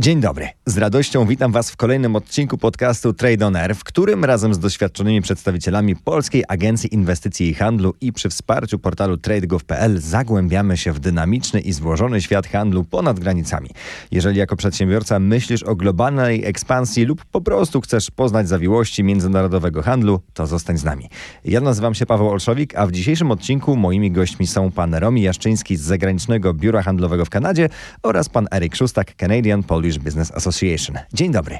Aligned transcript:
Dzień 0.00 0.20
dobry. 0.20 0.48
Z 0.66 0.78
radością 0.78 1.26
witam 1.26 1.52
Was 1.52 1.70
w 1.70 1.76
kolejnym 1.76 2.16
odcinku 2.16 2.58
podcastu 2.58 3.12
Trade 3.12 3.46
on 3.46 3.56
Air, 3.56 3.74
w 3.76 3.84
którym 3.84 4.24
razem 4.24 4.54
z 4.54 4.58
doświadczonymi 4.58 5.22
przedstawicielami 5.22 5.96
Polskiej 5.96 6.44
Agencji 6.48 6.94
Inwestycji 6.94 7.48
i 7.48 7.54
Handlu 7.54 7.94
i 8.00 8.12
przy 8.12 8.28
wsparciu 8.28 8.78
portalu 8.78 9.16
tradegov.pl 9.16 9.98
zagłębiamy 10.00 10.76
się 10.76 10.92
w 10.92 10.98
dynamiczny 10.98 11.60
i 11.60 11.72
złożony 11.72 12.22
świat 12.22 12.46
handlu 12.46 12.84
ponad 12.84 13.20
granicami. 13.20 13.70
Jeżeli 14.10 14.38
jako 14.38 14.56
przedsiębiorca 14.56 15.18
myślisz 15.18 15.62
o 15.62 15.76
globalnej 15.76 16.44
ekspansji 16.44 17.04
lub 17.04 17.24
po 17.24 17.40
prostu 17.40 17.80
chcesz 17.80 18.10
poznać 18.10 18.48
zawiłości 18.48 19.04
międzynarodowego 19.04 19.82
handlu, 19.82 20.20
to 20.34 20.46
zostań 20.46 20.78
z 20.78 20.84
nami. 20.84 21.08
Ja 21.44 21.60
nazywam 21.60 21.94
się 21.94 22.06
Paweł 22.06 22.28
Olszowik, 22.28 22.76
a 22.76 22.86
w 22.86 22.92
dzisiejszym 22.92 23.30
odcinku 23.30 23.76
moimi 23.76 24.10
gośćmi 24.10 24.46
są 24.46 24.70
pan 24.70 24.94
Romi 24.94 25.22
Jaszczyński 25.22 25.76
z 25.76 25.80
Zagranicznego 25.80 26.54
Biura 26.54 26.82
Handlowego 26.82 27.24
w 27.24 27.30
Kanadzie 27.30 27.68
oraz 28.02 28.28
pan 28.28 28.48
Erik 28.52 28.76
Szustak, 28.76 29.14
Canadian 29.16 29.62
Polish 29.62 29.87
Business 29.96 30.30
Association. 30.30 30.96
Dzień 31.12 31.32
dobry. 31.32 31.58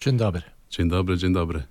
Dzień 0.00 0.16
dobry. 0.16 0.42
Dzień 0.70 0.88
dobry, 0.88 1.16
dzień 1.16 1.32
dobry. 1.32 1.62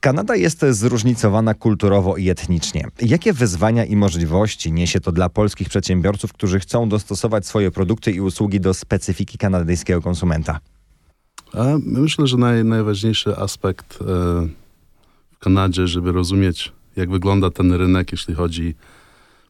Kanada 0.00 0.36
jest 0.36 0.64
zróżnicowana 0.70 1.54
kulturowo 1.54 2.16
i 2.16 2.28
etnicznie. 2.28 2.88
Jakie 3.02 3.32
wyzwania 3.32 3.84
i 3.84 3.96
możliwości 3.96 4.72
niesie 4.72 5.00
to 5.00 5.12
dla 5.12 5.28
polskich 5.28 5.68
przedsiębiorców, 5.68 6.32
którzy 6.32 6.60
chcą 6.60 6.88
dostosować 6.88 7.46
swoje 7.46 7.70
produkty 7.70 8.12
i 8.12 8.20
usługi 8.20 8.60
do 8.60 8.74
specyfiki 8.74 9.38
kanadyjskiego 9.38 10.02
konsumenta? 10.02 10.60
Myślę, 11.86 12.26
że 12.26 12.36
naj, 12.36 12.64
najważniejszy 12.64 13.36
aspekt 13.36 13.98
e, 14.00 14.04
w 15.32 15.38
Kanadzie, 15.38 15.86
żeby 15.86 16.12
rozumieć, 16.12 16.72
jak 16.96 17.10
wygląda 17.10 17.50
ten 17.50 17.72
rynek, 17.72 18.12
jeśli 18.12 18.34
chodzi 18.34 18.74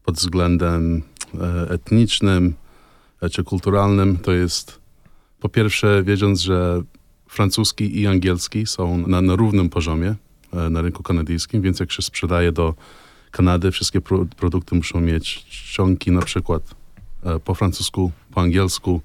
pod 0.05 0.17
względem 0.17 1.03
e, 1.35 1.71
etnicznym 1.71 2.55
e, 3.23 3.31
czy 3.31 3.45
kulturalnym, 3.45 4.19
to 4.19 4.33
jest 4.33 4.80
po 5.41 5.49
pierwsze, 5.49 6.03
wiedząc, 6.03 6.41
że 6.41 6.83
francuski 7.29 8.01
i 8.01 8.07
angielski 8.07 8.67
są 8.67 9.07
na, 9.07 9.23
na 9.23 9.37
równym 9.37 9.69
poziomie 9.69 10.15
e, 10.53 10.71
na 10.71 10.83
rynku 10.83 11.03
kanadyjskim, 11.03 11.63
więc 11.63 11.81
jak 11.81 11.93
się 11.93 12.03
sprzedaje 12.03 12.53
do 12.53 12.75
Kanady, 13.31 13.71
wszystkie 13.71 14.01
pro, 14.01 14.27
produkty 14.37 14.75
muszą 14.75 15.01
mieć 15.01 15.45
czcionki 15.45 16.11
na 16.11 16.23
przykład 16.23 16.63
e, 17.25 17.39
po 17.41 17.55
francusku, 17.55 18.13
po 18.35 18.41
angielsku 18.41 19.01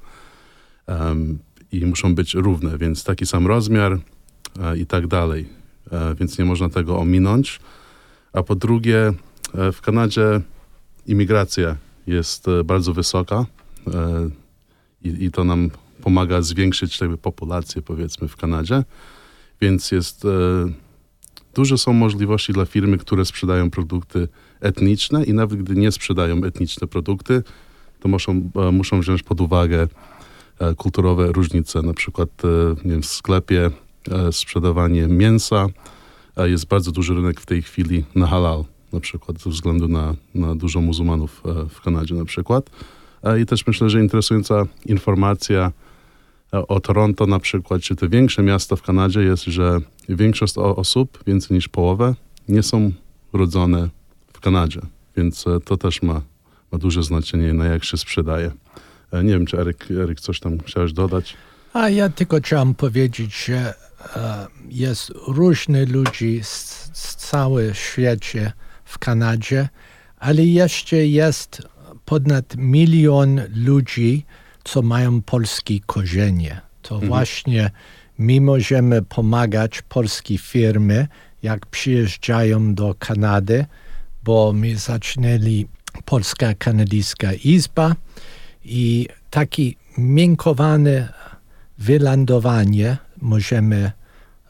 um, 0.88 1.40
i 1.72 1.86
muszą 1.86 2.16
być 2.16 2.34
równe, 2.34 2.78
więc 2.78 3.04
taki 3.04 3.26
sam 3.26 3.48
rozmiar 3.48 4.00
e, 4.60 4.78
i 4.78 4.86
tak 4.86 5.08
dalej. 5.08 5.46
E, 5.92 6.16
więc 6.16 6.38
nie 6.40 6.46
można 6.46 6.70
tego 6.70 7.00
ominąć. 7.00 7.60
A 8.34 8.44
po 8.44 8.56
drugie, 8.56 9.14
e, 9.54 9.72
w 9.72 9.82
Kanadzie 9.82 10.42
imigracja 11.08 11.76
jest 12.08 12.48
e, 12.48 12.64
bardzo 12.64 12.94
wysoka 12.94 13.46
i, 15.04 15.24
i 15.24 15.32
to 15.32 15.44
nam 15.44 15.70
pomaga 16.06 16.42
zwiększyć 16.42 17.02
jakby 17.02 17.18
populację 17.18 17.82
powiedzmy 17.82 18.28
w 18.28 18.36
Kanadzie, 18.36 18.84
więc 19.62 19.92
jest 19.92 20.26
e, 20.26 20.30
duże 21.56 21.78
są 21.78 21.94
możliwości 21.94 22.54
dla 22.54 22.66
firmy, 22.66 22.98
które 22.98 23.26
sprzedają 23.26 23.72
produkty 23.72 24.28
etniczne 24.62 25.24
i 25.24 25.34
nawet 25.34 25.64
gdy 25.64 25.76
nie 25.76 25.92
sprzedają 25.92 26.44
etniczne 26.44 26.88
produkty, 26.88 27.44
to 28.00 28.10
muszą, 28.10 28.50
e, 28.56 28.72
muszą 28.72 29.00
wziąć 29.00 29.24
pod 29.24 29.42
uwagę 29.42 29.88
e, 30.60 30.76
kulturowe 30.76 31.32
różnice. 31.32 31.82
Na 31.82 31.94
przykład 31.94 32.30
e, 32.44 32.90
wiem, 32.90 33.02
w 33.02 33.06
sklepie 33.06 33.72
sprzedawanie 34.32 35.08
mięsa 35.08 35.68
jest 36.38 36.66
bardzo 36.66 36.92
duży 36.92 37.14
rynek 37.14 37.42
w 37.42 37.46
tej 37.46 37.62
chwili 37.62 38.04
na 38.16 38.28
halal, 38.28 38.64
na 38.94 39.00
przykład 39.00 39.42
ze 39.42 39.50
względu 39.50 39.88
na, 39.88 40.16
na 40.36 40.56
dużo 40.56 40.82
muzułmanów 40.82 41.44
w 41.70 41.82
Kanadzie 41.82 42.16
na 42.16 42.26
przykład. 42.26 42.70
I 43.42 43.46
też 43.46 43.68
myślę, 43.68 43.90
że 43.90 44.02
interesująca 44.02 44.64
informacja 44.86 45.72
o 46.52 46.80
Toronto 46.80 47.26
na 47.26 47.40
przykład, 47.40 47.82
czy 47.82 47.96
te 47.96 48.10
większe 48.10 48.44
miasta 48.44 48.76
w 48.76 48.82
Kanadzie 48.82 49.22
jest, 49.22 49.44
że 49.44 49.80
większość 50.10 50.58
osób, 50.58 51.24
więcej 51.28 51.56
niż 51.56 51.68
połowę, 51.68 52.16
nie 52.50 52.64
są 52.64 52.92
rodzone 53.34 53.90
w 54.34 54.40
Kanadzie. 54.40 54.82
Więc 55.18 55.48
e, 55.48 55.60
to 55.60 55.78
też 55.78 56.02
ma, 56.02 56.22
ma 56.72 56.78
duże 56.78 57.04
znaczenie 57.04 57.54
na 57.54 57.66
jak 57.66 57.84
się 57.84 57.98
sprzedaje. 57.98 58.52
E, 59.12 59.24
nie 59.24 59.32
wiem, 59.34 59.46
czy 59.46 59.60
Eryk, 59.60 59.92
Eryk 59.92 60.20
coś 60.20 60.40
tam 60.40 60.60
chciałeś 60.60 60.94
dodać? 60.94 61.38
A 61.74 61.90
ja 61.90 62.10
tylko 62.10 62.38
chciałem 62.38 62.76
powiedzieć, 62.76 63.46
że 63.46 63.74
e, 64.16 64.48
jest 64.70 65.12
różny 65.28 65.86
ludzi 65.86 66.40
z, 66.44 66.90
z 66.94 67.16
całym 67.16 67.74
świecie 67.74 68.52
w 68.86 69.00
Kanadzie, 69.00 69.70
ale 70.20 70.46
jeszcze 70.46 71.06
jest 71.06 71.62
ponad 72.06 72.56
milion 72.58 73.42
ludzi, 73.56 74.26
co 74.66 74.82
mają 74.82 75.22
polskie 75.22 75.80
korzenie. 75.86 76.62
To 76.82 76.96
mhm. 76.96 77.10
właśnie 77.10 77.72
my 78.18 78.42
możemy 78.42 79.02
pomagać 79.02 79.82
polskie 79.82 80.38
firmy, 80.38 81.08
jak 81.44 81.66
przyjeżdżają 81.66 82.74
do 82.74 82.96
Kanady, 83.00 83.66
bo 84.24 84.54
my 84.54 84.78
zaczynali 84.78 85.68
Polska 86.06 86.54
Kanadyjska 86.54 87.34
Izba 87.34 87.96
i 88.66 89.08
taki 89.30 89.78
miękkowane 89.98 91.14
wylądowanie 91.78 92.98
możemy 93.22 93.92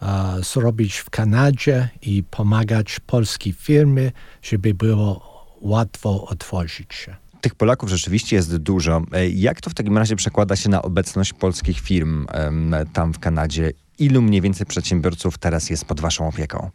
uh, 0.01 0.07
zrobić 0.45 0.95
w 0.97 1.09
Kanadzie 1.09 1.89
i 2.01 2.23
pomagać 2.23 2.99
polskie 2.99 3.53
firmy, 3.53 4.11
żeby 4.41 4.73
było 4.73 5.35
łatwo 5.61 6.27
otworzyć 6.27 6.93
się. 6.93 7.15
Tych 7.45 7.55
Polaków 7.55 7.89
rzeczywiście 7.89 8.35
jest 8.35 8.57
dużo. 8.57 9.01
E, 9.11 9.29
jak 9.29 9.61
to 9.61 9.69
w 9.69 9.73
takim 9.73 9.97
razie 9.97 10.15
przekłada 10.15 10.55
się 10.55 10.69
na 10.69 10.81
obecność 10.81 11.33
polskich 11.33 11.79
firm 11.79 12.25
tam 12.93 13.13
w 13.13 13.19
Kanadzie? 13.19 13.71
Ilu 13.99 14.21
mniej 14.21 14.41
więcej 14.41 14.65
przedsiębiorców 14.65 15.37
teraz 15.37 15.69
jest 15.69 15.85
pod 15.85 15.99
waszą 15.99 16.27
opieką? 16.27 16.69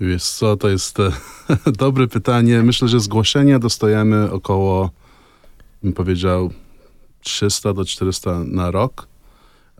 Wiesz 0.00 0.24
co, 0.24 0.56
to 0.56 0.68
jest 0.68 1.00
e, 1.00 1.12
dobre 1.84 2.08
pytanie. 2.08 2.62
Myślę, 2.62 2.88
że 2.88 3.00
zgłoszenia 3.00 3.58
dostajemy 3.58 4.30
około, 4.30 4.90
bym 5.82 5.92
powiedział, 5.92 6.52
300 7.20 7.72
do 7.72 7.84
400 7.84 8.44
na 8.44 8.70
rok, 8.70 9.08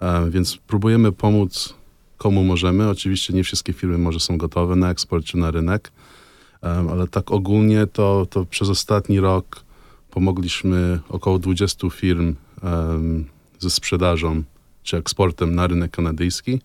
e, 0.01 0.31
więc 0.31 0.57
próbujemy 0.57 1.13
pomóc 1.13 1.75
komu 2.19 2.45
możemy. 2.45 2.89
Oczywiście 2.89 3.35
nie 3.35 3.45
wszystkie 3.45 3.73
firmy 3.73 3.99
może 3.99 4.21
są 4.21 4.39
gotowe 4.39 4.77
na 4.77 4.91
eksport 4.91 5.25
czy 5.25 5.37
na 5.37 5.51
rynek, 5.51 5.93
ale 6.63 7.09
tak 7.09 7.31
ogólnie 7.31 7.87
to, 7.87 8.27
to 8.31 8.45
przez 8.45 8.69
ostatni 8.69 9.21
rok 9.21 9.68
Pomogliśmy 10.11 11.01
około 11.09 11.39
20 11.39 11.91
firm 11.91 12.35
ze 13.59 13.71
sprzedażą 13.71 14.43
czy 14.83 14.97
eksportem 14.97 15.55
na 15.55 15.67
rynek 15.67 15.91
kanadyjski. 15.91 16.61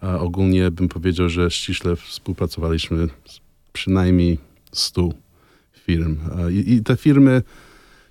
Ogólnie 0.00 0.70
bym 0.70 0.88
powiedział, 0.88 1.28
że 1.28 1.50
ściśle 1.50 1.96
współpracowaliśmy 1.96 3.08
z 3.24 3.40
przynajmniej 3.72 4.38
100 4.72 5.08
firm. 5.72 6.16
I, 6.50 6.72
I, 6.72 6.82
te 6.82 6.96
firmy, 6.96 7.42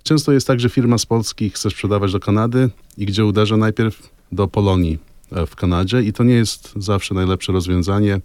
często 0.02 0.32
jest 0.32 0.46
tak, 0.46 0.60
że 0.60 0.68
firma 0.68 0.98
z 0.98 1.06
Polski 1.06 1.50
chce 1.50 1.70
sprzedawać 1.70 2.12
do 2.12 2.20
Kanady 2.20 2.70
i 2.96 3.06
gdzie 3.06 3.24
uderza 3.24 3.56
najpierw 3.56 4.10
do 4.32 4.48
Polonii 4.48 4.98
e, 5.32 5.46
w 5.46 5.56
Kanadzie 5.56 6.02
i 6.02 6.12
to 6.12 6.24
nie 6.24 6.34
jest 6.34 6.72
zawsze 6.76 7.14
najlepsze 7.14 7.52
rozwiązanie. 7.52 8.20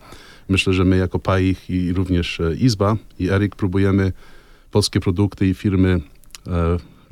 Myślę, 0.49 0.73
że 0.73 0.85
my 0.85 0.97
jako 0.97 1.19
PAIH 1.19 1.69
i 1.69 1.93
również 1.93 2.39
e, 2.39 2.55
Izba 2.55 2.97
i 3.19 3.29
Erik 3.29 3.55
próbujemy 3.55 4.11
polskie 4.71 4.99
produkty 4.99 5.47
i 5.47 5.53
firmy 5.53 6.01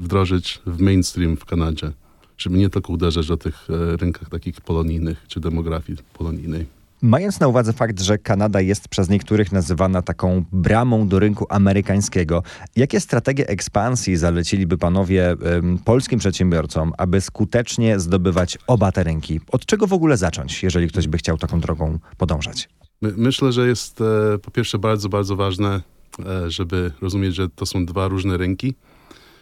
wdrożyć 0.01 0.61
w 0.65 0.81
mainstream 0.81 1.37
w 1.37 1.45
Kanadzie, 1.45 1.91
żeby 2.37 2.57
nie 2.57 2.69
tylko 2.69 2.93
uderzać 2.93 3.27
do 3.27 3.37
tych 3.37 3.67
e, 3.69 3.97
rynkach 3.97 4.29
takich 4.29 4.61
polonijnych 4.61 5.25
czy 5.27 5.39
demografii 5.39 5.97
polonijnej. 6.13 6.65
Mając 7.03 7.39
na 7.39 7.47
uwadze 7.47 7.73
fakt, 7.73 8.01
że 8.01 8.17
Kanada 8.17 8.61
jest 8.61 8.87
przez 8.87 9.09
niektórych 9.09 9.51
nazywana 9.51 10.01
taką 10.01 10.45
bramą 10.51 11.07
do 11.07 11.19
rynku 11.19 11.45
amerykańskiego, 11.49 12.43
jakie 12.75 12.99
strategie 12.99 13.47
ekspansji 13.47 14.17
zaleciliby 14.17 14.77
panowie 14.77 15.35
ym, 15.57 15.77
polskim 15.77 16.19
przedsiębiorcom, 16.19 16.93
aby 16.97 17.21
skutecznie 17.21 17.99
zdobywać 17.99 18.57
oba 18.67 18.91
te 18.91 19.03
rynki? 19.03 19.39
Od 19.51 19.65
czego 19.65 19.87
w 19.87 19.93
ogóle 19.93 20.17
zacząć, 20.17 20.63
jeżeli 20.63 20.87
ktoś 20.87 21.07
by 21.07 21.17
chciał 21.17 21.37
taką 21.37 21.59
drogą 21.59 21.99
podążać? 22.17 22.69
My, 23.01 23.13
myślę, 23.17 23.51
że 23.51 23.67
jest 23.67 24.01
e, 24.01 24.37
po 24.37 24.51
pierwsze 24.51 24.79
bardzo, 24.79 25.09
bardzo 25.09 25.35
ważne, 25.35 25.81
e, 26.19 26.51
żeby 26.51 26.91
rozumieć, 27.01 27.35
że 27.35 27.49
to 27.49 27.65
są 27.65 27.85
dwa 27.85 28.07
różne 28.07 28.37
rynki 28.37 28.73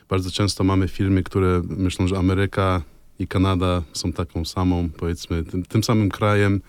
bardzo 0.09 0.31
często 0.31 0.63
mamy 0.63 0.87
firmy, 0.87 1.23
które 1.23 1.61
myślą, 1.69 2.07
że 2.07 2.17
Ameryka 2.17 2.81
i 3.19 3.27
Kanada 3.27 3.83
są 3.93 4.13
taką 4.13 4.45
samą, 4.45 4.89
powiedzmy, 4.89 5.43
tym, 5.43 5.63
tym 5.63 5.83
samym 5.83 6.09
krajem, 6.09 6.61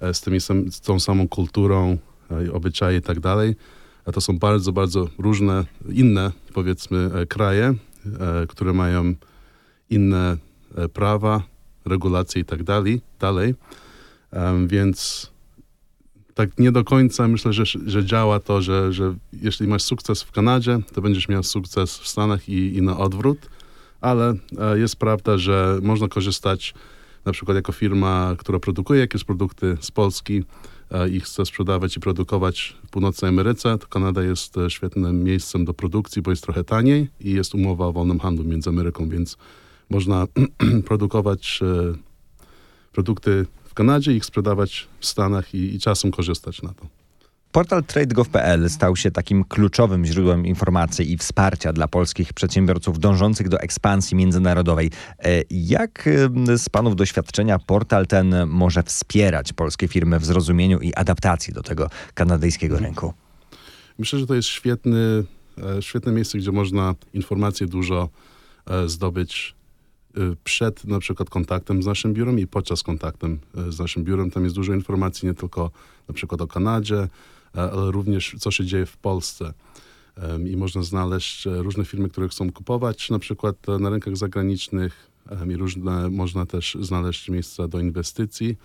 e, 0.00 0.14
z, 0.14 0.20
tymi 0.20 0.40
z 0.40 0.80
tą 0.80 1.00
samą 1.00 1.28
kulturą, 1.28 1.98
e, 2.30 2.52
obyczaje 2.52 2.98
i 2.98 3.02
tak 3.02 3.20
dalej. 3.20 3.54
A 4.04 4.12
to 4.12 4.20
są 4.20 4.38
bardzo, 4.38 4.72
bardzo 4.72 5.08
różne, 5.18 5.64
inne, 5.88 6.32
powiedzmy, 6.54 7.10
e, 7.14 7.26
kraje, 7.26 7.74
które 8.48 8.72
mają 8.72 9.14
inne 9.90 10.36
prawa, 10.92 11.42
regulacje 11.84 12.42
i 12.42 12.44
tak 12.44 12.62
dalej. 12.62 13.54
Więc 14.66 15.30
tak 16.34 16.58
nie 16.58 16.72
do 16.72 16.84
końca 16.84 17.28
myślę, 17.28 17.52
że, 17.52 17.64
że 17.86 18.04
działa 18.04 18.40
to, 18.40 18.62
że, 18.62 18.92
że 18.92 19.14
jeśli 19.42 19.68
masz 19.68 19.82
sukces 19.82 20.22
w 20.22 20.32
Kanadzie, 20.32 20.78
to 20.92 21.02
będziesz 21.02 21.28
miał 21.28 21.42
sukces 21.42 21.98
w 21.98 22.08
Stanach 22.08 22.48
i, 22.48 22.76
i 22.76 22.82
na 22.82 22.98
odwrót, 22.98 23.38
ale 24.00 24.34
e, 24.58 24.78
jest 24.78 24.96
prawda, 24.96 25.38
że 25.38 25.78
można 25.82 26.08
korzystać 26.08 26.74
na 27.24 27.32
przykład 27.32 27.56
jako 27.56 27.72
firma, 27.72 28.34
która 28.38 28.58
produkuje 28.58 29.00
jakieś 29.00 29.24
produkty 29.24 29.76
z 29.80 29.90
Polski 29.90 30.44
i 31.12 31.20
chce 31.20 31.46
sprzedawać 31.46 31.96
i 31.96 32.00
produkować 32.00 32.76
w 32.86 32.90
północnej 32.90 33.28
Ameryce, 33.28 33.78
to 33.78 33.86
Kanada 33.86 34.22
jest 34.22 34.54
świetnym 34.68 35.24
miejscem 35.24 35.64
do 35.64 35.74
produkcji, 35.74 36.22
bo 36.22 36.30
jest 36.30 36.42
trochę 36.42 36.64
taniej 36.64 37.08
i 37.20 37.30
jest 37.32 37.54
umowa 37.54 37.86
o 37.86 37.92
wolnym 37.92 38.20
handlu 38.20 38.44
między 38.44 38.70
Ameryką, 38.70 39.08
więc 39.08 39.36
można 39.90 40.26
produkować 40.88 41.60
produkty 42.92 43.46
w 43.74 43.76
Kanadzie, 43.76 44.12
ich 44.12 44.24
sprzedawać 44.24 44.88
w 45.00 45.06
Stanach 45.06 45.54
i, 45.54 45.74
i 45.74 45.78
czasem 45.78 46.10
korzystać 46.10 46.62
na 46.62 46.74
to. 46.74 46.86
Portal 47.52 47.84
TradeGov.pl 47.84 48.70
stał 48.70 48.96
się 48.96 49.10
takim 49.10 49.44
kluczowym 49.44 50.04
źródłem 50.04 50.46
informacji 50.46 51.12
i 51.12 51.18
wsparcia 51.18 51.72
dla 51.72 51.88
polskich 51.88 52.32
przedsiębiorców 52.32 52.98
dążących 52.98 53.48
do 53.48 53.60
ekspansji 53.60 54.16
międzynarodowej. 54.16 54.90
E, 55.18 55.42
jak 55.50 56.08
z 56.56 56.68
Panów 56.68 56.96
doświadczenia 56.96 57.58
portal 57.58 58.06
ten 58.06 58.34
może 58.46 58.82
wspierać 58.82 59.52
polskie 59.52 59.88
firmy 59.88 60.18
w 60.18 60.24
zrozumieniu 60.24 60.80
i 60.80 60.94
adaptacji 60.94 61.54
do 61.54 61.62
tego 61.62 61.90
kanadyjskiego 62.14 62.78
rynku? 62.78 63.14
Myślę, 63.98 64.18
że 64.18 64.26
to 64.26 64.34
jest 64.34 64.48
świetny, 64.48 65.24
e, 65.78 65.82
świetne 65.82 66.12
miejsce, 66.12 66.38
gdzie 66.38 66.52
można 66.52 66.94
informacje 67.14 67.66
dużo 67.66 68.08
e, 68.66 68.88
zdobyć 68.88 69.54
przed 70.44 70.84
na 70.84 70.98
przykład 70.98 71.30
kontaktem 71.30 71.82
z 71.82 71.86
naszym 71.86 72.14
biurem 72.14 72.38
i 72.38 72.46
podczas 72.46 72.82
kontaktem 72.82 73.38
z 73.68 73.78
naszym 73.78 74.04
biurem. 74.04 74.30
Tam 74.30 74.44
jest 74.44 74.56
dużo 74.56 74.74
informacji 74.74 75.28
nie 75.28 75.34
tylko 75.34 75.70
na 76.08 76.14
przykład 76.14 76.40
o 76.40 76.46
Kanadzie, 76.46 77.08
E, 77.56 77.70
ale 77.72 77.90
również 77.90 78.34
co 78.38 78.50
się 78.50 78.64
dzieje 78.64 78.86
w 78.86 78.96
Polsce. 78.96 79.54
I 80.46 80.56
można 80.56 80.82
znaleźć 80.82 81.46
e, 81.46 81.62
różne 81.62 81.84
firmy, 81.84 82.08
które 82.08 82.28
chcą 82.28 82.52
kupować, 82.52 83.10
na 83.10 83.18
przykład 83.18 83.68
e, 83.68 83.78
na 83.78 83.90
rynkach 83.90 84.16
zagranicznych 84.16 85.10
i 85.50 85.56
różne, 85.56 86.10
można 86.10 86.46
też 86.46 86.76
znaleźć 86.80 87.28
miejsca 87.28 87.68
do 87.68 87.80
inwestycji 87.80 88.56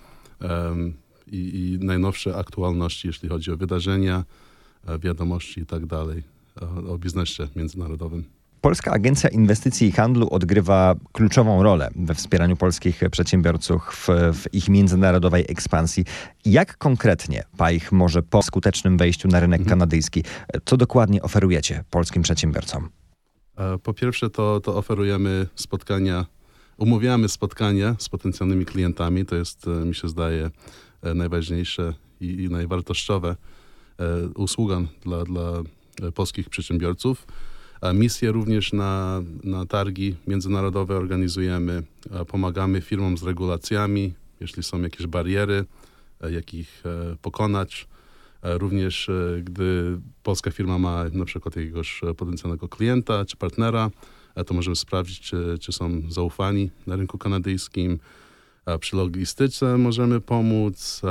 i, 1.27 1.37
i 1.37 1.85
najnowsze 1.85 2.35
aktualności, 2.35 3.07
jeśli 3.07 3.29
chodzi 3.29 3.51
o 3.51 3.57
wydarzenia, 3.57 4.23
wiadomości 4.99 5.59
i 5.61 5.65
tak 5.65 5.85
dalej, 5.85 6.23
o 6.87 6.97
biznesie 6.97 7.47
międzynarodowym. 7.55 8.23
Polska 8.61 8.91
Agencja 8.91 9.29
Inwestycji 9.29 9.87
i 9.87 9.91
Handlu 9.91 10.29
odgrywa 10.29 10.95
kluczową 11.11 11.63
rolę 11.63 11.89
we 11.95 12.15
wspieraniu 12.15 12.55
polskich 12.57 13.01
przedsiębiorców 13.11 13.83
w, 13.83 14.07
w, 14.37 14.53
ich 14.53 14.69
międzynarodowej 14.69 15.45
ekspansji. 15.49 16.05
Jak 16.45 16.77
konkretnie 16.77 17.43
PAIH 17.57 17.91
może 17.91 18.23
po 18.23 18.41
skutecznym 18.41 18.97
wejściu 18.97 19.27
na 19.27 19.39
rynek 19.39 19.59
mhm. 19.59 19.69
kanadyjski, 19.69 20.23
co 20.65 20.77
dokładnie 20.77 21.21
oferujecie 21.21 21.83
polskim 21.89 22.23
przedsiębiorcom? 22.23 22.89
E, 23.57 23.77
po 23.77 23.93
pierwsze 23.93 24.29
to, 24.29 24.59
to 24.59 24.75
oferujemy 24.75 25.47
spotkania, 25.55 26.25
umawiamy 26.77 27.29
spotkania 27.29 27.95
z 27.99 28.09
potencjalnymi 28.09 28.65
klientami. 28.65 29.25
To 29.25 29.35
jest, 29.35 29.67
e, 29.67 29.85
mi 29.85 29.95
się 29.95 30.07
zdaje, 30.07 30.49
e, 31.01 31.13
najważniejsze 31.13 31.93
i, 32.21 32.43
i 32.43 32.49
najwartościowe 32.49 33.35
usługa 34.35 34.81
dla, 35.03 35.23
dla 35.23 35.41
polskich 36.15 36.49
przedsiębiorców 36.49 37.27
Misje 37.93 38.31
również 38.31 38.73
na, 38.73 39.21
na 39.43 39.65
targi 39.65 40.15
międzynarodowe 40.27 40.95
organizujemy. 40.95 41.83
Pomagamy 42.27 42.81
firmom 42.81 43.17
z 43.17 43.23
regulacjami, 43.23 44.13
jeśli 44.39 44.63
są 44.63 44.81
jakieś 44.81 45.07
bariery, 45.07 45.65
e, 46.21 46.31
jak 46.31 46.53
ich 46.53 46.83
e, 46.85 47.15
pokonać. 47.21 47.87
E, 48.41 48.57
również 48.57 49.09
gdy 49.43 49.99
polska 50.23 50.51
firma 50.51 50.79
ma 50.79 51.03
na 51.13 51.25
przykład 51.25 51.55
jakiegoś 51.55 52.01
potencjalnego 52.17 52.67
klienta 52.69 53.25
czy 53.25 53.37
partnera, 53.37 53.89
to 54.47 54.53
możemy 54.53 54.75
sprawdzić, 54.75 55.19
czy, 55.19 55.57
czy 55.61 55.71
są 55.71 56.01
zaufani 56.09 56.71
na 56.87 56.95
rynku 56.95 57.17
kanadyjskim. 57.17 57.99
Przy 58.79 58.95
logistyce 58.95 59.77
możemy 59.77 60.21
pomóc 60.21 61.01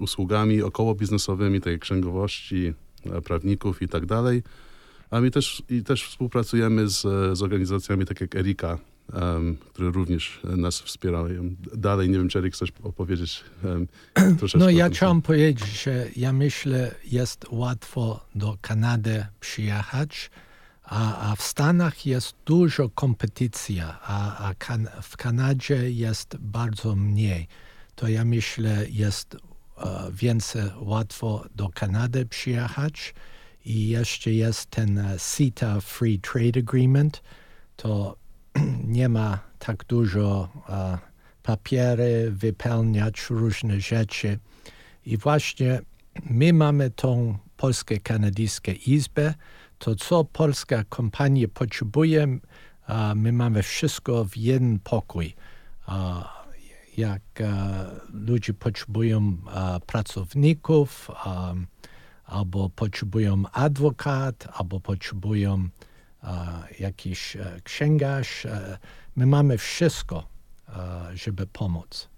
usługami 0.00 0.62
około 0.62 0.94
biznesowymi, 0.94 1.60
tak 1.60 1.72
jak 1.72 1.80
księgowości, 1.80 2.72
prawników 3.24 3.82
i 3.82 3.88
tak 3.88 4.06
dalej. 4.06 4.42
A 5.14 5.20
my 5.20 5.30
też, 5.30 5.62
i 5.68 5.82
też 5.82 6.04
współpracujemy 6.04 6.88
z, 6.88 7.02
z 7.38 7.42
organizacjami 7.42 8.06
tak 8.06 8.20
jak 8.20 8.34
Erika, 8.34 8.78
um, 9.12 9.56
które 9.56 9.90
również 9.90 10.40
nas 10.44 10.80
wspierają. 10.80 11.54
Dalej 11.74 12.08
nie 12.08 12.18
wiem, 12.18 12.28
czy 12.28 12.38
Erik 12.38 12.54
chcesz 12.54 12.72
opowiedzieć 12.82 13.44
um, 13.64 13.88
troszeczkę. 14.38 14.58
No 14.58 14.70
ja 14.70 14.88
chciałem 14.90 15.22
powiedzieć, 15.22 15.82
że 15.82 16.06
ja 16.16 16.32
myślę, 16.32 16.94
jest 17.04 17.46
łatwo 17.50 18.26
do 18.34 18.56
Kanady 18.60 19.26
przyjechać, 19.40 20.30
a, 20.84 21.30
a 21.30 21.36
w 21.36 21.42
Stanach 21.42 22.06
jest 22.06 22.34
dużo 22.46 22.88
kompetycja, 22.88 23.98
a, 24.02 24.48
a 24.48 24.54
kan 24.54 24.88
w 25.02 25.16
Kanadzie 25.16 25.90
jest 25.90 26.36
bardzo 26.36 26.96
mniej. 26.96 27.48
To 27.94 28.08
ja 28.08 28.24
myślę, 28.24 28.86
jest 28.90 29.34
uh, 29.34 30.12
więcej 30.12 30.62
łatwo 30.76 31.44
do 31.54 31.68
Kanady 31.68 32.26
przyjechać 32.26 33.14
i 33.64 33.88
jeszcze 33.88 34.32
jest 34.32 34.70
ten 34.70 34.98
e, 34.98 35.18
CETA 35.18 35.80
Free 35.80 36.18
Trade 36.18 36.60
Agreement, 36.60 37.22
to 37.76 38.16
nie 38.98 39.08
ma 39.08 39.38
tak 39.58 39.84
dużo 39.84 40.48
uh, 40.68 40.98
papiery, 41.42 42.30
wypełniać 42.30 43.26
różne 43.30 43.80
rzeczy. 43.80 44.38
I 45.06 45.16
właśnie 45.16 45.80
my 46.30 46.52
mamy 46.52 46.90
tą 46.90 47.38
polskie-kanadyjską 47.56 48.72
izbę, 48.86 49.34
to 49.78 49.94
co 49.94 50.24
polska 50.24 50.84
kompania 50.88 51.48
potrzebuje, 51.48 52.28
uh, 52.88 52.94
my 53.14 53.32
mamy 53.32 53.62
wszystko 53.62 54.24
w 54.24 54.36
jeden 54.36 54.78
pokój. 54.78 55.34
Uh, 55.88 55.94
jak 56.96 57.22
ludzie 58.12 58.54
potrzebują 58.54 59.36
pracowników, 59.86 61.10
um, 61.26 61.66
albo 62.24 62.70
potrzebują 62.70 63.42
adwokat, 63.52 64.48
albo 64.52 64.80
potrzebują 64.80 65.68
e, 66.22 66.28
jakiś 66.78 67.36
e, 67.36 67.60
księgarz. 67.64 68.46
E, 68.46 68.78
my 69.16 69.26
mamy 69.26 69.58
wszystko, 69.58 70.26
żeby 71.14 71.46
pomóc. 71.46 72.08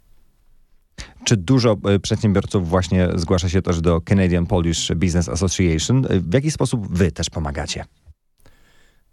Czy 1.24 1.36
dużo 1.36 1.76
przedsiębiorców 2.02 2.68
właśnie 2.68 3.08
zgłasza 3.14 3.48
się 3.48 3.62
też 3.62 3.80
do 3.80 4.00
Canadian 4.00 4.46
Polish 4.46 4.92
Business 4.96 5.28
Association? 5.28 6.06
W 6.20 6.34
jaki 6.34 6.50
sposób 6.50 6.96
wy 6.96 7.12
też 7.12 7.30
pomagacie? 7.30 7.84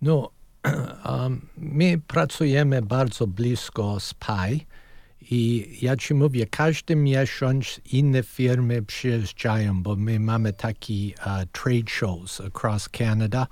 No, 0.02 0.30
um, 1.10 1.48
my 1.58 2.02
pracujemy 2.08 2.82
bardzo 2.82 3.28
blisko 3.28 4.00
z 4.00 4.14
PAI 4.14 4.66
i 5.32 5.68
ja 5.82 5.98
ci 5.98 6.14
mówię, 6.14 6.46
każdy 6.48 6.96
miesiąc 6.96 7.82
inne 7.92 8.24
firmy 8.24 8.82
przyjeżdżają, 8.82 9.84
bo 9.84 9.96
my 9.96 10.20
mamy 10.20 10.54
takie 10.54 10.94
uh, 10.94 11.26
trade 11.52 11.90
shows 11.90 12.42
across 12.42 12.90
Canada 12.90 13.48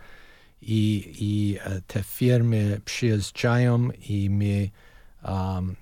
i, 0.62 1.13
i 1.20 1.58
uh, 1.58 1.82
te 1.88 2.04
firmy 2.04 2.82
przyjeżdżają 2.86 3.90
i 4.10 4.30
my 4.30 4.70
um, 5.24 5.75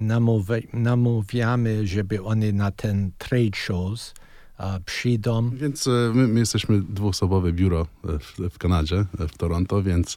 namówi, 0.00 0.68
namówiamy, 0.72 1.86
żeby 1.86 2.22
one 2.22 2.52
na 2.52 2.70
ten 2.70 3.10
trade 3.18 3.56
shows 3.56 4.14
uh, 4.58 4.64
przyjdą. 4.84 5.50
Więc 5.50 5.86
my, 6.14 6.28
my, 6.28 6.40
jesteśmy 6.40 6.82
dwuosobowe 6.82 7.52
biuro 7.52 7.86
w, 8.04 8.50
w 8.50 8.58
Kanadzie, 8.58 9.04
w 9.18 9.38
Toronto, 9.38 9.82
więc 9.82 10.16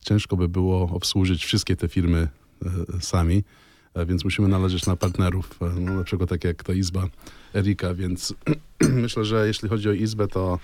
ciężko 0.00 0.36
by 0.36 0.48
było 0.48 0.82
obsłużyć 0.82 1.44
wszystkie 1.44 1.76
te 1.76 1.88
firmy 1.88 2.28
sami. 3.00 3.44
E, 3.94 4.06
więc 4.06 4.24
musimy 4.24 4.48
należeć 4.48 4.86
na 4.86 4.96
partnerów, 4.96 5.58
e, 5.62 5.80
no, 5.80 5.94
na 5.94 6.04
przykład 6.04 6.30
tak 6.30 6.44
jak 6.44 6.62
ta 6.62 6.72
izba 6.72 7.08
Erika, 7.54 7.94
więc 7.94 8.34
myślę, 9.04 9.24
że 9.24 9.46
jeśli 9.46 9.68
chodzi 9.68 9.88
o 9.88 9.92
izbę, 9.92 10.28
to, 10.28 10.58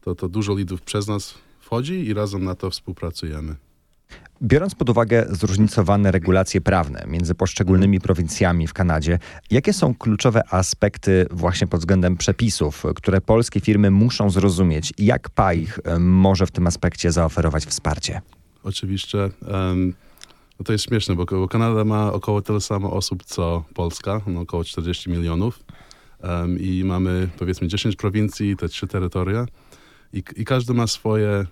to, 0.00 0.14
to 0.14 0.28
dużo 0.28 0.54
lidów 0.54 0.82
przez 0.82 1.08
nas 1.08 1.34
wchodzi 1.60 2.06
i 2.06 2.14
razem 2.14 2.44
na 2.44 2.54
to 2.54 2.70
współpracujemy. 2.70 3.56
Biorąc 4.42 4.74
pod 4.74 4.90
uwagę 4.90 5.26
zróżnicowane 5.30 6.12
regulacje 6.12 6.60
prawne 6.60 7.04
między 7.08 7.34
poszczególnymi 7.34 8.00
prowincjami 8.00 8.66
w 8.66 8.72
Kanadzie, 8.72 9.18
jakie 9.50 9.72
są 9.72 9.94
kluczowe 9.94 10.42
aspekty 10.50 11.26
właśnie 11.30 11.66
pod 11.66 11.80
względem 11.80 12.16
przepisów, 12.16 12.84
które 12.94 13.20
polskie 13.20 13.60
firmy 13.60 13.90
muszą 13.90 14.30
zrozumieć 14.30 14.92
i 14.98 15.06
jak 15.06 15.30
PAIH 15.30 15.78
e, 15.84 15.98
może 15.98 16.46
w 16.46 16.50
tym 16.50 16.66
aspekcie 16.66 17.12
zaoferować 17.12 17.66
wsparcie? 17.66 18.20
Oczywiście. 18.64 19.18
Um, 19.18 19.94
no 20.58 20.64
to 20.64 20.72
jest 20.72 20.84
śmieszne, 20.84 21.14
bo, 21.14 21.24
bo, 21.24 21.48
Kanada 21.48 21.84
ma 21.84 22.12
około 22.12 22.42
tyle 22.42 22.60
samo 22.60 22.92
osób 22.92 23.24
co 23.24 23.64
Polska, 23.74 24.20
no 24.26 24.40
około 24.40 24.64
40 24.64 25.10
milionów. 25.10 25.60
Um, 26.22 26.60
I 26.60 26.84
mamy 26.84 27.28
powiedzmy 27.38 27.68
10 27.68 27.96
prowincji, 27.96 28.56
te 28.56 28.68
trzy 28.68 28.86
terytoria. 28.86 29.46
I, 30.12 30.22
I 30.36 30.44
każdy 30.44 30.74
ma 30.74 30.86
swoje 30.86 31.46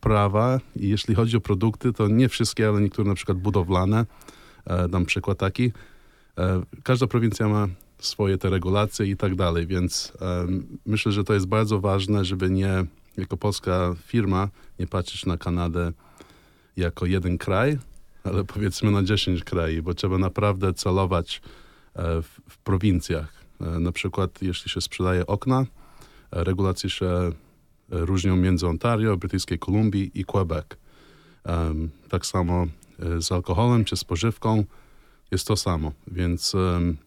prawa. 0.00 0.60
I 0.76 0.88
jeśli 0.88 1.14
chodzi 1.14 1.36
o 1.36 1.40
produkty, 1.40 1.92
to 1.92 2.08
nie 2.08 2.28
wszystkie, 2.28 2.68
ale 2.68 2.80
niektóre 2.80 3.08
na 3.08 3.14
przykład 3.14 3.38
budowlane. 3.38 4.06
E, 4.66 4.88
dam 4.88 5.04
przykład 5.06 5.38
taki. 5.38 5.72
E, 6.38 6.62
każda 6.82 7.06
prowincja 7.06 7.48
ma 7.48 7.68
swoje 7.98 8.38
te 8.38 8.50
regulacje 8.50 9.06
i 9.06 9.16
tak 9.16 9.34
dalej, 9.34 9.66
więc 9.66 10.12
um, 10.20 10.78
myślę, 10.86 11.12
że 11.12 11.24
to 11.24 11.34
jest 11.34 11.46
bardzo 11.46 11.80
ważne, 11.80 12.24
żeby 12.24 12.50
nie, 12.50 12.84
jako 13.16 13.36
polska 13.36 13.94
firma, 14.06 14.48
nie 14.78 14.86
patrzeć 14.86 15.26
na 15.26 15.36
Kanadę 15.36 15.92
jako 16.76 17.06
jeden 17.06 17.38
kraj, 17.38 17.78
ale 18.24 18.44
powiedzmy 18.44 18.90
na 18.90 19.02
10 19.02 19.44
krajów, 19.44 19.84
bo 19.84 19.94
trzeba 19.94 20.18
naprawdę 20.18 20.74
celować 20.74 21.42
w, 21.96 22.28
w 22.50 22.58
prowincjach. 22.58 23.44
Na 23.60 23.92
przykład 23.92 24.42
jeśli 24.42 24.70
się 24.70 24.80
sprzedaje 24.80 25.26
okna, 25.26 25.66
regulacje 26.30 26.90
się 26.90 27.32
różnią 27.88 28.36
między 28.36 28.66
Ontario, 28.66 29.16
Brytyjskiej 29.16 29.58
Kolumbii 29.58 30.10
i 30.14 30.24
Quebec. 30.24 30.66
Tak 32.08 32.26
samo 32.26 32.66
z 33.18 33.32
alkoholem 33.32 33.84
czy 33.84 33.96
spożywką 33.96 34.64
jest 35.30 35.46
to 35.46 35.56
samo, 35.56 35.92
więc 36.06 36.52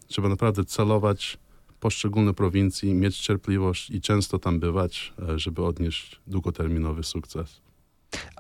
trzeba 0.07 0.29
naprawdę 0.29 0.65
celować 0.65 1.38
poszczególne 1.79 2.33
prowincji, 2.33 2.93
mieć 2.93 3.17
cierpliwość 3.17 3.89
i 3.89 4.01
często 4.01 4.39
tam 4.39 4.59
bywać, 4.59 5.13
e, 5.29 5.39
żeby 5.39 5.65
odnieść 5.65 6.19
długoterminowy 6.27 7.03
sukces. 7.03 7.62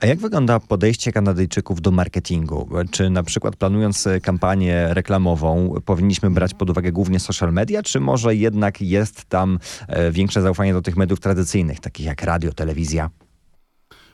A 0.01 0.05
jak 0.05 0.19
wygląda 0.19 0.59
podejście 0.59 1.11
Kanadyjczyków 1.11 1.81
do 1.81 1.91
marketingu? 1.91 2.69
Czy 2.91 3.09
na 3.09 3.23
przykład 3.23 3.55
planując 3.55 4.07
kampanię 4.23 4.87
reklamową 4.89 5.75
powinniśmy 5.85 6.31
brać 6.31 6.53
pod 6.53 6.69
uwagę 6.69 6.91
głównie 6.91 7.19
social 7.19 7.53
media, 7.53 7.83
czy 7.83 7.99
może 7.99 8.35
jednak 8.35 8.81
jest 8.81 9.25
tam 9.25 9.59
e, 9.87 10.11
większe 10.11 10.41
zaufanie 10.41 10.73
do 10.73 10.81
tych 10.81 10.97
mediów 10.97 11.19
tradycyjnych, 11.19 11.79
takich 11.79 12.05
jak 12.05 12.23
radio, 12.23 12.53
telewizja? 12.53 13.09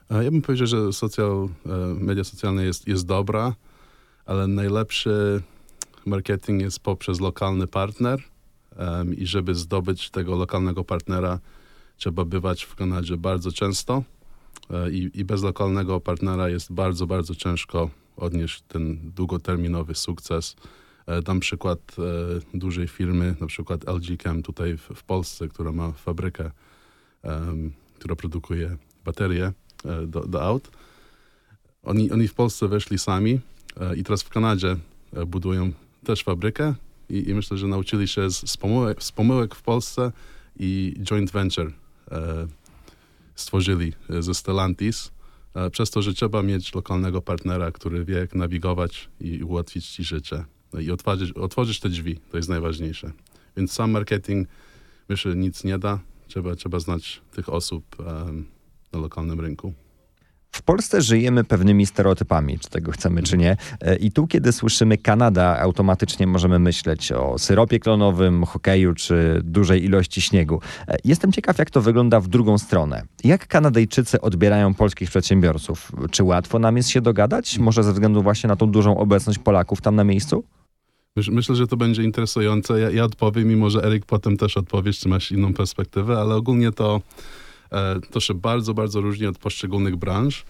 Ja 0.09 0.31
bym 0.31 0.41
powiedział, 0.41 0.67
że 0.67 0.93
social, 0.93 1.49
e, 1.65 1.69
media 1.99 2.23
socjalne 2.23 2.63
jest, 2.63 2.87
jest 2.87 3.05
dobra, 3.05 3.55
ale 4.25 4.47
najlepszy 4.47 5.41
marketing 6.05 6.61
jest 6.61 6.79
poprzez 6.79 7.19
lokalny 7.19 7.67
partner 7.67 8.19
um, 8.77 9.13
i 9.13 9.25
żeby 9.25 9.55
zdobyć 9.55 10.09
tego 10.09 10.35
lokalnego 10.35 10.83
partnera 10.83 11.39
trzeba 11.97 12.25
bywać 12.25 12.63
w 12.63 12.75
Kanadzie 12.75 13.17
bardzo 13.17 13.51
często 13.51 13.93
e, 13.95 14.22
i, 14.91 15.11
i 15.13 15.25
bez 15.25 15.43
lokalnego 15.43 15.99
partnera 15.99 16.49
jest 16.49 16.73
bardzo, 16.73 17.07
bardzo 17.07 17.35
ciężko 17.35 17.89
odnieść 18.17 18.61
ten 18.61 19.11
długoterminowy 19.15 19.95
sukces. 19.95 20.55
E, 21.05 21.21
dam 21.21 21.39
przykład 21.39 21.79
e, 22.53 22.57
dużej 22.57 22.87
firmy, 22.87 23.35
na 23.39 23.47
przykład 23.47 23.87
LG 23.87 24.23
Chem 24.23 24.43
tutaj 24.43 24.77
w, 24.77 24.81
w 24.81 25.03
Polsce, 25.03 25.47
która 25.47 25.71
ma 25.71 25.91
fabrykę, 25.91 26.51
która 27.95 28.15
produkuje 28.15 28.77
baterie 29.05 29.51
e, 29.85 30.07
do, 30.07 30.27
do 30.27 30.43
aut. 30.43 30.71
Oni, 31.83 32.11
oni 32.11 32.27
w 32.27 32.33
Polsce 32.33 32.67
weszli 32.67 32.99
sami 32.99 33.39
e, 33.79 33.95
i 33.95 34.03
teraz 34.03 34.23
w 34.23 34.29
Kanadzie 34.29 34.75
e, 35.13 35.25
budują 35.25 35.71
też 36.05 36.23
fabrykę 36.23 36.73
i, 37.09 37.29
i 37.29 37.33
myślę, 37.33 37.57
że 37.57 37.67
nauczyli 37.67 38.07
się 38.07 38.29
z, 38.29 38.49
z, 38.51 38.57
pomyłek, 38.57 39.03
z 39.03 39.11
pomyłek 39.11 39.55
w 39.55 39.61
Polsce 39.61 40.11
i 40.59 40.93
joint 41.03 41.31
venture 41.31 41.71
e, 42.11 42.47
stworzyli 43.35 43.93
e, 44.09 44.21
ze 44.21 44.33
Stellantis, 44.33 45.11
e, 45.55 45.69
przez 45.69 45.91
to, 45.91 46.01
że 46.01 46.13
trzeba 46.13 46.43
mieć 46.43 46.75
lokalnego 46.75 47.21
partnera, 47.21 47.71
który 47.71 48.05
wie, 48.05 48.15
jak 48.15 48.35
nawigować 48.35 49.09
i 49.19 49.43
ułatwić 49.43 49.89
ci 49.89 50.03
życie. 50.03 50.45
No 50.73 50.79
I 50.79 50.91
otworzyć, 50.91 51.31
otworzyć 51.31 51.79
te 51.79 51.89
drzwi, 51.89 52.19
to 52.31 52.37
jest 52.37 52.49
najważniejsze. 52.49 53.11
Więc 53.57 53.71
sam 53.71 53.91
marketing, 53.91 54.47
myślę, 55.09 55.35
nic 55.35 55.63
nie 55.63 55.77
da. 55.77 55.99
Trzeba, 56.27 56.55
trzeba 56.55 56.79
znać 56.79 57.21
tych 57.31 57.49
osób 57.49 57.99
um, 57.99 58.45
na 58.91 58.99
lokalnym 58.99 59.39
rynku. 59.39 59.73
W 60.53 60.61
Polsce 60.61 61.01
żyjemy 61.01 61.43
pewnymi 61.43 61.85
stereotypami, 61.85 62.59
czy 62.59 62.69
tego 62.69 62.91
chcemy, 62.91 63.23
czy 63.23 63.37
nie. 63.37 63.57
E, 63.81 63.95
I 63.95 64.11
tu, 64.11 64.27
kiedy 64.27 64.51
słyszymy 64.51 64.97
Kanada, 64.97 65.59
automatycznie 65.59 66.27
możemy 66.27 66.59
myśleć 66.59 67.11
o 67.11 67.39
syropie 67.39 67.79
klonowym, 67.79 68.43
hokeju, 68.43 68.93
czy 68.93 69.41
dużej 69.43 69.85
ilości 69.85 70.21
śniegu. 70.21 70.61
E, 70.87 70.97
jestem 71.03 71.31
ciekaw, 71.31 71.57
jak 71.57 71.69
to 71.69 71.81
wygląda 71.81 72.19
w 72.19 72.27
drugą 72.27 72.57
stronę. 72.57 73.03
Jak 73.23 73.47
Kanadyjczycy 73.47 74.21
odbierają 74.21 74.73
polskich 74.73 75.09
przedsiębiorców? 75.09 75.91
Czy 76.11 76.23
łatwo 76.23 76.59
nam 76.59 76.77
jest 76.77 76.89
się 76.89 77.01
dogadać? 77.01 77.59
Może 77.59 77.83
ze 77.83 77.93
względu 77.93 78.23
właśnie 78.23 78.47
na 78.47 78.55
tą 78.55 78.71
dużą 78.71 78.97
obecność 78.97 79.39
Polaków 79.39 79.81
tam 79.81 79.95
na 79.95 80.03
miejscu? 80.03 80.43
Myślę, 81.31 81.55
że 81.55 81.67
to 81.67 81.77
będzie 81.77 82.03
interesujące. 82.03 82.79
Ja, 82.79 82.89
ja 82.89 83.03
odpowiem, 83.03 83.47
mimo 83.47 83.69
że 83.69 83.83
Erik 83.85 84.05
potem 84.05 84.37
też 84.37 84.57
odpowiesz, 84.57 84.99
czy 84.99 85.09
masz 85.09 85.31
inną 85.31 85.53
perspektywę, 85.53 86.19
ale 86.19 86.35
ogólnie 86.35 86.71
to 86.71 87.01
to 88.11 88.19
się 88.19 88.33
bardzo, 88.33 88.73
bardzo 88.73 89.01
różni 89.01 89.27
od 89.27 89.37
poszczególnych 89.37 89.95
branż. 89.95 90.45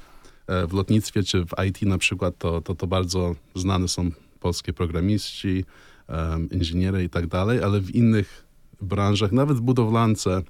E, 0.48 0.68
w 0.68 0.74
lotnictwie 0.74 1.24
czy 1.24 1.46
w 1.46 1.52
IT 1.68 1.82
na 1.82 1.98
przykład 1.98 2.38
to, 2.38 2.62
to, 2.62 2.76
to 2.76 2.88
bardzo 2.88 3.36
znane 3.56 3.88
są 3.88 4.12
polskie 4.40 4.74
programiści, 4.74 5.66
um, 6.10 6.50
inżyniery 6.50 7.04
i 7.04 7.10
tak 7.10 7.28
dalej, 7.28 7.64
ale 7.64 7.80
w 7.80 7.96
innych 7.96 8.46
branżach, 8.82 9.32
nawet 9.32 9.58
w 9.58 9.62
budowlance, 9.62 10.42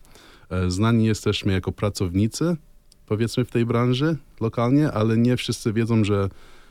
e, 0.50 0.72
znani 0.72 1.06
jesteśmy 1.06 1.54
jako 1.54 1.72
pracownicy, 1.72 2.58
powiedzmy 3.06 3.46
w 3.46 3.52
tej 3.52 3.66
branży 3.66 4.18
lokalnie, 4.42 4.92
ale 4.92 5.18
nie 5.18 5.38
wszyscy 5.38 5.74
wiedzą, 5.74 6.04
że, 6.04 6.30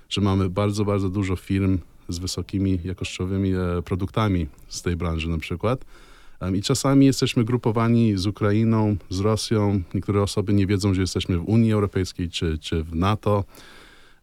że 0.09 0.21
mamy 0.21 0.51
bardzo, 0.51 0.85
bardzo 0.85 1.09
dużo 1.09 1.37
firm 1.37 1.79
z 2.09 2.19
wysokimi 2.19 2.79
jakościowymi 2.85 3.53
produktami 3.85 4.47
z 4.69 4.83
tej 4.83 4.97
branży 4.97 5.29
na 5.29 5.39
przykład. 5.39 5.85
I 6.55 6.63
czasami 6.63 7.07
jesteśmy 7.07 7.45
grupowani 7.45 8.17
z 8.17 8.27
Ukrainą, 8.27 8.97
z 9.11 9.21
Rosją. 9.21 9.83
Niektóre 9.95 10.23
osoby 10.23 10.53
nie 10.53 10.67
wiedzą, 10.67 10.95
że 10.95 11.01
jesteśmy 11.01 11.39
w 11.39 11.49
Unii 11.49 11.73
Europejskiej 11.73 12.29
czy, 12.31 12.59
czy 12.59 12.85
w 12.85 12.95
NATO. 12.95 13.45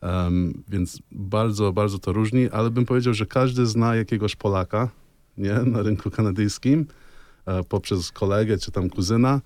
Um, 0.02 0.64
więc 0.68 1.00
bardzo, 1.12 1.74
bardzo 1.74 2.00
to 2.00 2.14
różni, 2.14 2.50
ale 2.50 2.70
bym 2.70 2.86
powiedział, 2.86 3.14
że 3.14 3.26
każdy 3.26 3.66
zna 3.66 3.96
jakiegoś 3.96 4.36
Polaka 4.36 4.90
nie? 5.40 5.54
na 5.74 5.82
rynku 5.82 6.12
kanadyjskim 6.12 6.86
e, 7.46 7.64
poprzez 7.64 8.12
kolegę 8.12 8.58
czy 8.58 8.72
tam 8.72 8.90
kuzyna, 8.90 9.42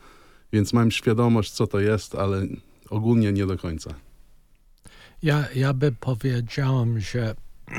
więc 0.53 0.73
mam 0.73 0.91
świadomość, 0.91 1.51
co 1.51 1.67
to 1.67 1.79
jest, 1.79 2.15
ale 2.15 2.47
ogólnie 2.89 3.31
nie 3.31 3.45
do 3.45 3.57
końca. 3.57 3.93
Ja, 5.23 5.45
ja 5.55 5.73
bym 5.73 5.95
powiedział, 5.95 6.85
że 6.97 7.35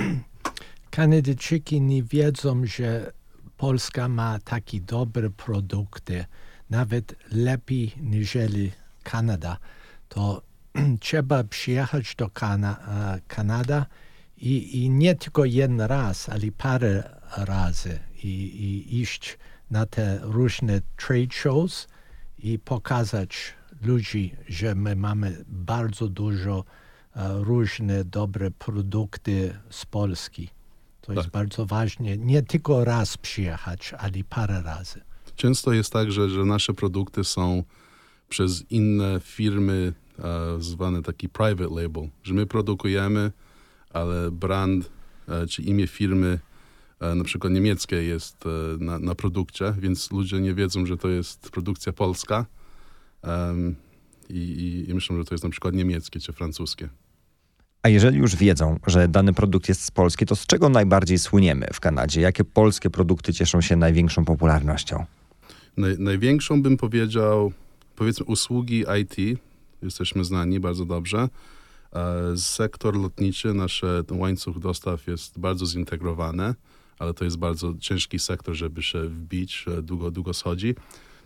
Kanadyjczyki 0.91 1.81
nie 1.81 2.03
wiedzą, 2.03 2.67
że 2.67 3.13
Polska 3.57 4.09
ma 4.09 4.39
takie 4.39 4.81
dobre 4.81 5.31
produkty, 5.31 6.25
nawet 6.71 7.15
lepiej 7.33 7.93
niż 8.01 8.37
Kanada, 9.03 9.59
to 10.09 10.43
trzeba 11.01 11.45
przyjechać 11.45 12.15
do 12.15 12.31
Kana 12.31 12.77
e, 12.79 13.21
Kanady 13.29 13.85
i, 14.37 14.85
i, 14.85 14.91
nie 14.91 15.15
tylko 15.15 15.45
jeden 15.45 15.81
raz, 15.81 16.29
ale 16.29 16.53
parę 16.59 17.21
razy 17.37 17.99
i, 18.23 18.29
i 18.29 19.01
iść 19.01 19.39
na 19.71 19.87
te 19.87 20.19
różne 20.23 20.81
trade 20.97 21.33
shows 21.33 21.89
i 22.39 22.59
pokazać 22.59 23.55
ludzi, 23.83 24.35
że 24.49 24.75
my 24.75 24.97
mamy 24.97 25.45
bardzo 25.49 26.09
dużo 26.09 26.59
uh, 26.59 27.23
różne 27.33 28.05
dobre 28.05 28.51
produkty 28.51 29.55
z 29.71 29.87
Polski. 29.87 30.51
To 31.05 31.07
tak. 31.07 31.17
jest 31.17 31.29
bardzo 31.29 31.67
ważne. 31.67 32.19
Nie 32.19 32.43
tylko 32.43 32.85
raz 32.85 33.17
przyjechać, 33.17 33.95
ale 33.99 34.13
parę 34.29 34.63
razy. 34.63 35.01
Często 35.37 35.73
jest 35.73 35.93
tak, 35.93 36.13
że, 36.13 36.29
że 36.29 36.45
nasze 36.45 36.75
produkty 36.75 37.25
są 37.25 37.63
przez 38.29 38.71
inne 38.71 39.21
firmy 39.21 39.93
e, 40.19 40.23
zwane 40.59 41.03
taki 41.03 41.29
private 41.29 41.75
label, 41.83 42.09
że 42.23 42.35
my 42.35 42.47
produkujemy, 42.47 43.33
ale 43.91 44.31
brand 44.31 44.91
e, 45.29 45.47
czy 45.47 45.63
imię 45.63 45.87
firmy 45.87 46.39
e, 47.01 47.15
na 47.15 47.25
przykład 47.25 47.53
niemieckie 47.53 47.97
jest 47.97 48.47
e, 48.47 48.49
na, 48.85 48.99
na, 48.99 49.15
produkcie, 49.15 49.75
więc 49.79 50.13
ludzie 50.13 50.41
nie 50.41 50.55
wiedzą, 50.55 50.87
że 50.87 50.97
to 50.97 51.09
jest 51.09 51.51
produkcja 51.51 51.93
polska 51.93 52.47
i, 54.29 54.35
i, 54.35 54.91
i 54.91 54.95
myślą, 54.95 55.17
że 55.19 55.25
to 55.25 55.35
jest 55.35 55.45
na 55.45 55.51
przykład 55.51 55.75
niemieckie 55.75 56.21
czy 56.21 56.33
francuskie. 56.33 56.89
A 57.85 57.89
jeżeli 57.89 58.19
już 58.19 58.37
wiedzą, 58.37 58.79
że 58.87 59.09
dany 59.09 59.33
produkt 59.33 59.69
jest 59.69 59.85
z 59.85 59.91
Polski, 59.91 60.27
to 60.27 60.37
z 60.37 60.47
czego 60.47 60.69
najbardziej 60.69 61.19
słyniemy 61.19 61.67
w 61.73 61.81
Kanadzie? 61.81 62.21
Jakie 62.21 62.45
polskie 62.45 62.91
produkty 62.91 63.33
cieszą 63.33 63.61
się 63.61 63.77
największą 63.77 64.25
popularnością? 64.25 65.05
Naj, 65.77 65.99
największą 65.99 66.63
bym 66.63 66.77
powiedział, 66.77 67.53
powiedzmy, 67.97 68.27
usługi 68.27 68.85
IT. 69.03 69.41
Jesteśmy 69.83 70.25
znani 70.25 70.61
bardzo 70.61 70.85
dobrze. 70.85 71.29
E, 71.93 72.37
sektor 72.37 72.97
lotniczy, 72.97 73.55
nasz 73.55 73.83
łańcuch 74.11 74.59
dostaw 74.59 75.07
jest 75.07 75.39
bardzo 75.39 75.67
zintegrowany, 75.67 76.55
ale 76.99 77.15
to 77.15 77.25
jest 77.25 77.37
bardzo 77.39 77.75
ciężki 77.81 78.19
sektor, 78.19 78.55
żeby 78.55 78.83
się 78.83 79.09
wbić, 79.09 79.65
długo, 79.83 80.11
długo 80.11 80.35
schodzi. 80.35 80.75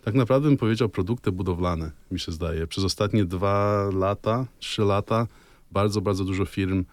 Tak 0.03 0.13
naprawdę 0.13 0.47
bym 0.47 0.57
powiedział 0.57 0.89
produkty 0.89 1.31
budowlane, 1.31 1.91
mi 2.11 2.19
się 2.19 2.31
zdaje. 2.31 2.67
Przez 2.67 2.83
ostatnie 2.83 3.25
dwa 3.25 3.89
lata, 3.93 4.45
trzy 4.59 4.81
lata 4.81 5.27
bardzo, 5.71 6.01
bardzo 6.01 6.25
dużo 6.25 6.45
firm 6.45 6.85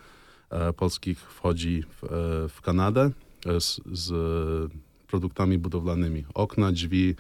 e, 0.51 0.73
polskich 0.73 1.21
wchodzi 1.21 1.83
w, 1.83 2.05
e, 2.05 2.09
w 2.49 2.61
Kanadę 2.61 3.11
e, 3.47 3.61
z, 3.61 3.81
z, 3.93 4.13
produktami 5.07 5.59
budowlanymi. 5.59 6.25
Okna, 6.35 6.73
drzwi, 6.73 7.15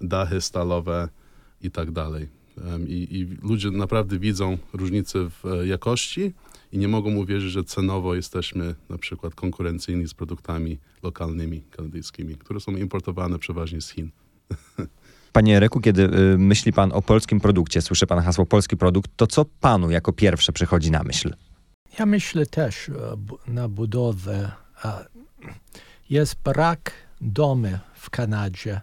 dachy 0.00 0.40
stalowe 0.40 1.08
i 1.62 1.70
tak 1.70 1.90
dalej. 1.90 2.28
I, 2.86 3.18
I, 3.18 3.46
ludzie 3.48 3.70
naprawdę 3.70 4.18
widzą 4.18 4.58
różnicę 4.72 5.30
w 5.30 5.44
jakości 5.64 6.32
i 6.72 6.78
nie 6.78 6.88
mogą 6.88 7.16
uwierzyć, 7.16 7.50
że 7.50 7.64
cenowo 7.64 8.14
jesteśmy 8.14 8.74
na 8.88 8.98
przykład 8.98 9.34
konkurencyjni 9.34 10.08
z 10.08 10.14
produktami 10.14 10.78
lokalnymi 11.02 11.62
kanadyjskimi, 11.70 12.34
które 12.34 12.60
są 12.60 12.76
importowane 12.76 13.38
przeważnie 13.38 13.80
z 13.80 13.90
Chin. 13.90 14.10
Panie 15.32 15.56
Ereku, 15.56 15.80
kiedy 15.80 16.02
y, 16.02 16.38
myśli 16.38 16.72
pan 16.72 16.92
o 16.92 17.02
polskim 17.02 17.40
produkcie, 17.40 17.82
słyszy 17.82 18.06
pan 18.06 18.20
hasło 18.20 18.46
polski 18.46 18.76
produkt, 18.76 19.10
to 19.16 19.26
co 19.26 19.44
panu 19.44 19.90
jako 19.90 20.12
pierwsze 20.12 20.52
przychodzi 20.52 20.90
na 20.90 21.02
myśl? 21.02 21.34
Ja 21.98 22.06
myślę 22.06 22.46
też 22.46 22.88
e, 22.88 22.92
na 23.46 23.68
budowę. 23.68 24.50
Jest 26.10 26.36
brak 26.44 26.92
domy 27.20 27.78
w 27.94 28.10
Kanadzie. 28.10 28.80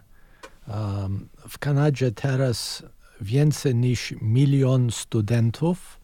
W 1.48 1.58
Kanadzie 1.58 2.12
teraz 2.12 2.82
więcej 3.20 3.74
niż 3.74 4.14
milion 4.22 4.90
studentów 4.90 6.00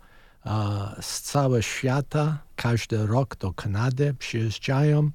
z 1.00 1.20
całego 1.20 1.62
świata 1.62 2.38
każdy 2.56 3.06
rok 3.06 3.36
do 3.36 3.52
Kanady 3.52 4.14
przyjeżdżają. 4.18 5.10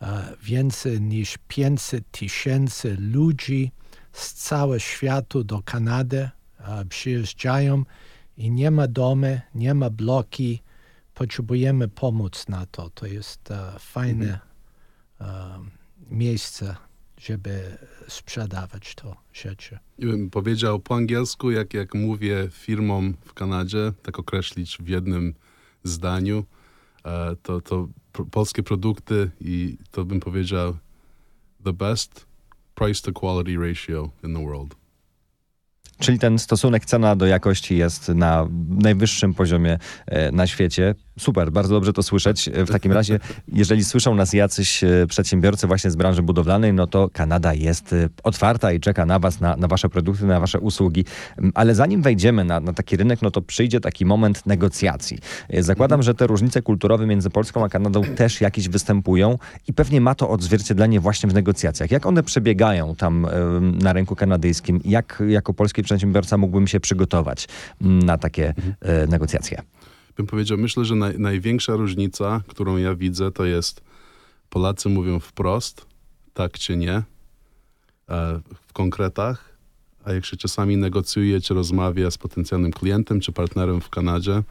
Uh, 0.00 0.08
więcej 0.42 1.00
niż 1.00 1.38
500 1.48 2.10
tysięcy 2.10 2.96
ludzi 3.00 3.72
z 4.16 4.32
całego 4.32 4.78
świata 4.78 5.42
do 5.44 5.62
Kanady 5.62 6.30
uh, 6.60 6.66
przyjeżdżają 6.88 7.84
i 8.36 8.50
nie 8.50 8.70
ma 8.70 8.88
domy, 8.88 9.40
nie 9.54 9.74
ma 9.74 9.90
bloki. 9.90 10.62
Potrzebujemy 11.14 11.88
pomóc 11.88 12.48
na 12.48 12.66
to. 12.66 12.90
To 12.90 13.06
jest 13.06 13.48
fajne 13.78 14.38
um, 15.20 15.70
miejsce 16.10 16.76
żeby 17.20 17.78
sprzedawać 18.08 18.94
to 18.94 19.16
rzeczy. 19.32 19.78
I 19.98 20.06
bym 20.06 20.30
powiedział 20.30 20.80
po 20.80 20.94
angielsku, 20.94 21.50
jak, 21.50 21.74
jak 21.74 21.94
mówię 21.94 22.48
firmom 22.50 23.14
w 23.24 23.34
Kanadzie, 23.34 23.92
tak 24.02 24.18
określić 24.18 24.78
w 24.80 24.88
jednym 24.88 25.34
zdaniu, 25.84 26.44
e, 27.04 27.36
to, 27.42 27.60
to 27.60 27.88
polskie 28.30 28.62
produkty 28.62 29.30
i 29.40 29.78
to 29.90 30.04
bym 30.04 30.20
powiedział 30.20 30.76
the 31.64 31.72
best 31.72 32.26
price 32.76 33.02
to 33.02 33.12
quality 33.12 33.56
ratio 33.56 34.10
in 34.24 34.34
the 34.34 34.42
world. 34.42 34.74
Czyli 35.98 36.18
ten 36.18 36.38
stosunek 36.38 36.84
cena 36.84 37.16
do 37.16 37.26
jakości 37.26 37.76
jest 37.76 38.08
na 38.08 38.48
najwyższym 38.68 39.34
poziomie 39.34 39.78
e, 40.06 40.32
na 40.32 40.46
świecie. 40.46 40.94
Super, 41.18 41.52
bardzo 41.52 41.74
dobrze 41.74 41.92
to 41.92 42.02
słyszeć. 42.02 42.50
W 42.66 42.70
takim 42.70 42.92
razie, 42.92 43.20
jeżeli 43.52 43.84
słyszą 43.84 44.14
nas 44.14 44.32
jacyś 44.32 44.84
e, 44.84 45.06
przedsiębiorcy 45.08 45.66
właśnie 45.66 45.90
z 45.90 45.96
branży 45.96 46.22
budowlanej, 46.22 46.72
no 46.72 46.86
to 46.86 47.08
Kanada 47.12 47.54
jest 47.54 47.92
e, 47.92 48.08
otwarta 48.22 48.72
i 48.72 48.80
czeka 48.80 49.06
na 49.06 49.18
was, 49.18 49.40
na, 49.40 49.56
na 49.56 49.68
wasze 49.68 49.88
produkty, 49.88 50.26
na 50.26 50.40
wasze 50.40 50.60
usługi. 50.60 51.04
Ale 51.54 51.74
zanim 51.74 52.02
wejdziemy 52.02 52.44
na, 52.44 52.60
na 52.60 52.72
taki 52.72 52.96
rynek, 52.96 53.22
no 53.22 53.30
to 53.30 53.42
przyjdzie 53.42 53.80
taki 53.80 54.04
moment 54.04 54.46
negocjacji. 54.46 55.18
Zakładam, 55.58 56.02
że 56.02 56.14
te 56.14 56.26
różnice 56.26 56.62
kulturowe 56.62 57.06
między 57.06 57.30
Polską 57.30 57.64
a 57.64 57.68
Kanadą 57.68 58.02
też 58.02 58.40
jakieś 58.40 58.68
występują 58.68 59.38
i 59.68 59.72
pewnie 59.72 60.00
ma 60.00 60.14
to 60.14 60.30
odzwierciedlenie 60.30 61.00
właśnie 61.00 61.30
w 61.30 61.34
negocjacjach. 61.34 61.90
Jak 61.90 62.06
one 62.06 62.22
przebiegają 62.22 62.94
tam 62.94 63.26
na 63.82 63.92
rynku 63.92 64.16
kanadyjskim? 64.16 64.80
Jak 64.84 65.22
jako 65.28 65.54
polski 65.54 65.82
przedsiębiorca 65.82 66.36
mógłbym 66.36 66.66
się 66.66 66.80
przygotować 66.80 67.48
na 67.80 68.18
takie 68.18 68.54
negocjacje? 69.08 69.62
Bym 70.16 70.26
powiedział, 70.26 70.58
myślę, 70.58 70.84
że 70.84 70.94
naj, 70.94 71.18
największa 71.18 71.76
różnica, 71.76 72.40
którą 72.46 72.76
ja 72.76 72.94
widzę, 72.94 73.32
to 73.32 73.44
jest 73.44 73.80
Polacy 74.50 74.88
mówią 74.88 75.20
wprost, 75.20 75.86
tak 76.34 76.52
czy 76.52 76.76
nie, 76.76 76.92
e, 76.92 77.04
w 78.66 78.72
konkretach, 78.72 79.56
a 80.04 80.12
jak 80.12 80.24
się 80.24 80.36
czasami 80.36 80.76
negocjuje, 80.76 81.40
czy 81.40 81.54
rozmawia 81.54 82.10
z 82.10 82.18
potencjalnym 82.18 82.72
klientem, 82.72 83.20
czy 83.20 83.32
partnerem 83.32 83.80
w 83.80 83.90
Kanadzie, 83.90 84.42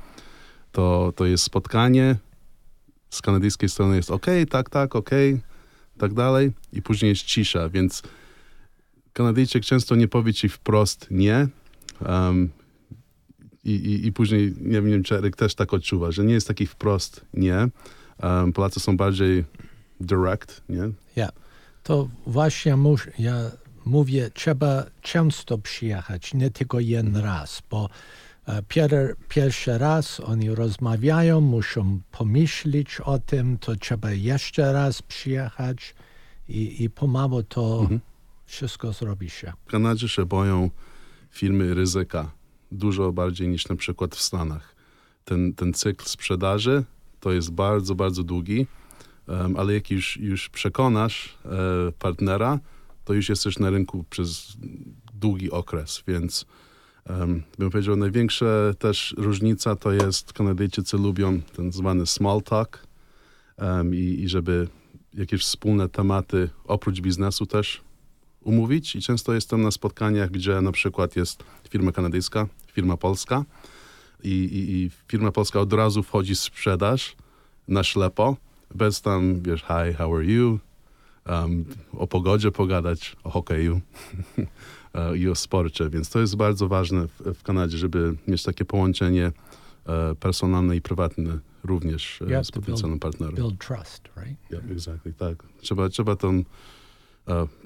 to, 0.72 1.14
to 1.16 1.26
jest 1.26 1.44
spotkanie, 1.44 2.16
z 3.10 3.22
kanadyjskiej 3.22 3.70
strony 3.70 3.96
jest 3.96 4.12
ok, 4.12 4.26
tak, 4.50 4.70
tak, 4.70 4.96
ok, 4.96 5.10
tak 5.98 6.14
dalej, 6.14 6.52
i 6.74 6.82
później 6.82 7.10
jest 7.10 7.24
cisza, 7.24 7.70
więc 7.70 8.04
Kanadyjczyk 9.16 9.66
często 9.66 9.96
nie 9.96 10.08
powie 10.08 10.34
ci 10.34 10.50
wprost 10.50 11.08
nie. 11.12 11.48
Um, 12.06 12.50
i, 13.66 13.72
i, 13.72 14.06
I 14.08 14.14
później, 14.14 14.54
nie 14.62 14.82
wiem, 14.82 15.04
czy 15.04 15.16
Eryk 15.18 15.36
też 15.36 15.56
tak 15.56 15.74
odczuwa, 15.74 16.12
że 16.12 16.26
nie 16.26 16.34
jest 16.34 16.48
taki 16.48 16.68
wprost 16.68 17.26
nie. 17.34 17.68
Um, 18.24 18.54
Polacy 18.54 18.80
są 18.80 18.98
bardziej 18.98 19.46
direct, 20.00 20.62
nie? 20.70 20.90
Ja, 21.16 21.30
to 21.84 22.10
właśnie 22.28 22.78
ja 23.20 23.52
mówię, 23.86 24.30
trzeba 24.34 24.84
często 25.02 25.58
przyjechać, 25.58 26.34
nie 26.34 26.51
tylko 26.51 26.80
jeden 26.80 27.18
raz, 27.18 27.64
bo 27.70 27.90
e, 28.46 28.64
pier, 28.64 29.16
pierwszy 29.30 29.78
raz 29.78 30.20
oni 30.20 30.50
rozmawiają, 30.50 31.42
muszą 31.42 32.00
pomyśleć 32.12 33.01
o 33.01 33.20
tym, 33.20 33.58
to 33.58 33.75
trzeba 33.75 34.12
jeszcze 34.12 34.74
raz 34.74 35.01
przyjechać 35.01 35.96
i, 36.50 36.84
i 36.84 36.90
pomału 36.90 37.44
to 37.44 37.80
mhm 37.82 38.00
wszystko 38.46 38.94
zrobi 38.94 39.30
się. 39.30 39.54
W 39.66 39.72
Kanadzie 39.72 40.10
się 40.10 40.25
boją 40.25 40.70
firmy 41.32 41.74
ryzyka 41.74 42.32
dużo 42.72 43.12
bardziej 43.12 43.48
niż 43.48 43.68
na 43.68 43.75
przykład 43.75 44.16
w 44.16 44.22
Stanach. 44.22 44.75
Ten, 45.25 45.54
ten 45.54 45.74
cykl 45.74 46.06
sprzedaży 46.06 46.84
to 47.20 47.32
jest 47.32 47.51
bardzo, 47.51 47.96
bardzo 47.96 48.24
długi, 48.24 48.68
um, 49.28 49.58
ale 49.58 49.74
jak 49.74 49.92
już, 49.92 50.18
już 50.18 50.50
przekonasz 50.50 51.38
e, 51.46 51.92
partnera, 51.92 52.60
to 53.06 53.14
już 53.14 53.30
jesteś 53.30 53.60
na 53.60 53.70
rynku 53.70 54.06
przez 54.10 54.58
długi 55.14 55.51
okres, 55.51 56.04
więc 56.08 56.46
um, 57.10 57.44
bym 57.58 57.70
powiedział, 57.70 57.96
największa 57.96 58.46
też 58.80 59.16
różnica 59.18 59.75
to 59.75 59.92
jest, 59.92 60.34
Kanadyjczycy 60.34 60.98
lubią 60.98 61.42
ten 61.42 61.72
zwany 61.72 62.06
small 62.06 62.42
talk 62.42 62.88
um, 63.58 63.96
i, 63.96 63.98
i 63.98 64.30
żeby 64.30 64.68
jakieś 65.14 65.42
wspólne 65.42 65.90
tematy 65.90 66.50
oprócz 66.66 67.01
biznesu 67.01 67.46
też 67.46 67.82
umówić 68.46 68.96
i 68.96 69.01
często 69.01 69.34
jestem 69.34 69.62
na 69.62 69.72
spotkaniach, 69.72 70.31
gdzie 70.31 70.62
na 70.62 70.72
przykład 70.72 71.16
jest 71.16 71.44
firma 71.70 71.92
kanadyjska, 71.92 72.48
firma 72.72 72.98
polska 72.98 73.46
i, 74.24 74.29
i, 74.29 74.75
i 74.75 74.92
firma 75.08 75.31
polska 75.31 75.60
od 75.60 75.74
razu 75.74 76.03
wchodzi 76.03 76.36
w 76.36 76.40
sprzedaż 76.40 77.16
na 77.68 77.84
ślepo, 77.84 78.38
bez 78.75 79.01
tam, 79.01 79.42
wiesz, 79.42 79.62
hi, 79.62 79.94
how 79.98 80.16
are 80.16 80.25
you, 80.25 80.60
um, 81.29 81.66
o 81.94 82.08
pogodzie 82.08 82.51
pogadać, 82.51 83.16
o 83.24 83.29
hokeju 83.29 83.81
e, 84.94 85.18
i 85.18 85.29
o 85.29 85.36
sporcie, 85.36 85.90
więc 85.90 86.10
to 86.10 86.20
jest 86.20 86.36
bardzo 86.36 86.68
ważne 86.68 87.08
w, 87.08 87.34
w 87.34 87.44
Kanadzie, 87.44 87.77
żeby 87.77 88.16
mieć 88.27 88.44
takie 88.44 88.66
połączenie 88.66 89.31
e, 89.86 90.16
personalne 90.16 90.75
i 90.75 90.81
prywatne 90.81 91.40
również 91.64 92.22
e, 92.22 92.44
z 92.44 92.51
potencjalnym 92.51 93.00
partnerem. 93.00 93.36
Build 93.36 93.60
trust, 93.60 94.03
right? 94.18 94.51
Yeah, 94.51 94.72
exactly, 94.72 95.14
tak. 95.14 95.44
Trzeba, 95.62 95.90
trzeba 95.90 96.16
tą 96.16 96.44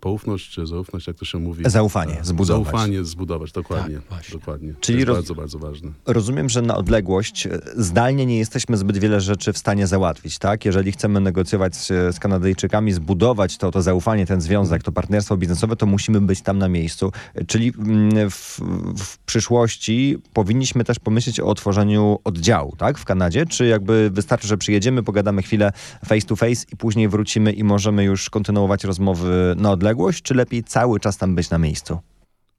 poufność 0.02 0.50
czy 0.50 0.68
zaufność, 0.68 1.08
jak 1.08 1.18
to 1.18 1.26
się 1.26 1.38
mówi? 1.38 1.64
Zaufanie 1.68 2.18
zbudować. 2.22 2.66
Zaufanie 2.66 3.04
zbudować, 3.04 3.52
dokładnie. 3.52 4.00
Tak, 4.10 4.24
dokładnie. 4.32 4.74
Czyli 4.80 5.06
to 5.06 5.12
jest 5.12 5.28
bardzo, 5.28 5.36
bardzo 5.36 5.60
ważne. 5.60 5.92
Rozumiem, 6.06 6.50
że 6.50 6.62
na 6.62 6.78
odległość 6.78 7.48
e, 7.48 7.60
zdalnie 7.76 8.26
nie 8.26 8.38
jesteśmy 8.38 8.78
zbyt 8.78 8.98
wiele 8.98 9.22
rzeczy 9.22 9.54
w 9.54 9.58
stanie 9.58 9.88
załatwić, 9.88 10.38
tak? 10.38 10.66
Jeżeli 10.66 10.92
chcemy 10.92 11.20
negocjować 11.20 11.76
z, 11.76 11.88
z 11.88 12.20
Kanadyjczykami, 12.20 12.92
zbudować 12.92 13.58
to, 13.58 13.72
to 13.72 13.82
zaufanie, 13.82 14.26
ten 14.26 14.42
związek, 14.42 14.84
to 14.84 14.92
partnerstwo 14.92 15.38
biznesowe, 15.38 15.76
to 15.76 15.86
musimy 15.86 16.22
być 16.22 16.42
tam 16.42 16.58
na 16.58 16.70
miejscu. 16.70 17.12
Czyli 17.48 17.74
mm, 17.80 18.30
w, 18.30 18.60
w 18.98 19.18
przyszłości 19.18 20.18
powinniśmy 20.34 20.84
też 20.84 21.00
pomyśleć 21.00 21.40
o 21.40 21.46
otworzeniu 21.46 22.20
oddziału, 22.24 22.76
tak? 22.76 22.98
W 22.98 23.06
Kanadzie, 23.06 23.46
czy 23.46 23.66
jakby 23.66 24.10
wystarczy, 24.10 24.48
że 24.48 24.58
przyjedziemy, 24.58 25.04
pogadamy 25.04 25.42
chwilę 25.42 25.72
face 26.06 26.28
to 26.28 26.36
face 26.36 26.66
i 26.72 26.78
później 26.78 27.10
wrócimy 27.10 27.52
i 27.52 27.64
możemy 27.64 28.04
już 28.04 28.30
kontynuować 28.30 28.84
rozmowy 28.84 29.49
na 29.56 29.72
odległość, 29.72 30.22
czy 30.22 30.34
lepiej 30.34 30.64
cały 30.64 31.00
czas 31.00 31.18
tam 31.18 31.36
być 31.36 31.50
na 31.50 31.58
miejscu? 31.58 32.00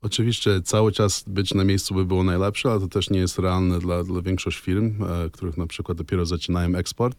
Oczywiście 0.02 0.62
cały 0.62 0.92
czas 0.92 1.24
być 1.26 1.54
na 1.54 1.64
miejscu 1.64 1.94
by 1.94 2.04
było 2.04 2.24
najlepsze, 2.24 2.70
ale 2.70 2.80
to 2.80 2.88
też 2.88 3.10
nie 3.10 3.18
jest 3.18 3.38
realne 3.38 3.78
dla, 3.78 4.04
dla 4.04 4.22
większości 4.22 4.62
firm, 4.62 5.02
e, 5.02 5.30
których 5.30 5.56
na 5.56 5.66
przykład 5.66 5.98
dopiero 5.98 6.26
zaczynają 6.26 6.74
eksport. 6.74 7.18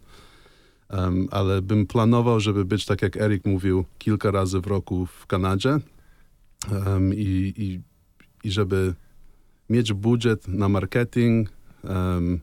Um, 0.90 1.28
ale 1.32 1.62
bym 1.62 1.88
planował, 1.88 2.40
żeby 2.40 2.66
być, 2.66 2.86
tak 2.86 3.02
jak 3.02 3.18
Erik 3.18 3.46
mówił, 3.46 3.86
kilka 4.00 4.32
razy 4.32 4.62
w 4.62 4.68
roku 4.68 5.06
w 5.06 5.28
Kanadzie 5.28 5.80
um, 6.72 7.14
i, 7.14 7.54
i, 7.58 7.82
i, 8.44 8.52
żeby 8.52 8.94
mieć 9.70 9.94
budżet 9.94 10.48
na 10.48 10.70
marketing 10.70 11.50
um, 11.84 12.40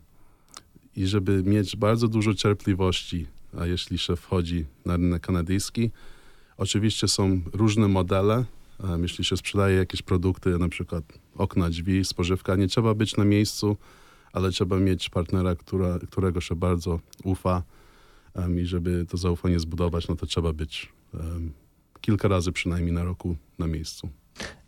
i 0.96 1.06
żeby 1.06 1.42
mieć 1.42 1.76
bardzo 1.76 2.08
dużo 2.08 2.34
cierpliwości, 2.34 3.26
a 3.58 3.66
jeśli 3.66 3.98
się 3.98 4.16
wchodzi 4.16 4.64
na 4.84 4.96
rynek 4.96 5.22
kanadyjski, 5.22 5.90
Oczywiście 6.58 7.08
są 7.08 7.40
różne 7.52 7.88
modele. 7.88 8.44
Jeśli 9.02 9.24
się 9.24 9.36
sprzedaje 9.36 9.76
jakieś 9.76 10.02
produkty, 10.02 10.58
na 10.58 10.68
przykład 10.68 11.04
okna, 11.36 11.70
drzwi, 11.70 12.04
spożywka, 12.04 12.56
nie 12.56 12.68
trzeba 12.68 12.94
być 12.94 13.16
na 13.16 13.24
miejscu, 13.24 13.76
ale 14.32 14.50
trzeba 14.50 14.76
mieć 14.76 15.10
partnera, 15.10 15.54
która, 15.54 15.98
którego 16.10 16.40
się 16.40 16.56
bardzo 16.56 17.00
ufa 17.24 17.62
i 18.62 18.66
żeby 18.66 19.06
to 19.08 19.16
zaufanie 19.16 19.60
zbudować, 19.60 20.08
no 20.08 20.16
to 20.16 20.26
trzeba 20.26 20.52
być 20.52 20.92
kilka 22.00 22.28
razy 22.28 22.52
przynajmniej 22.52 22.92
na 22.92 23.04
roku 23.04 23.36
na 23.58 23.66
miejscu. 23.66 24.08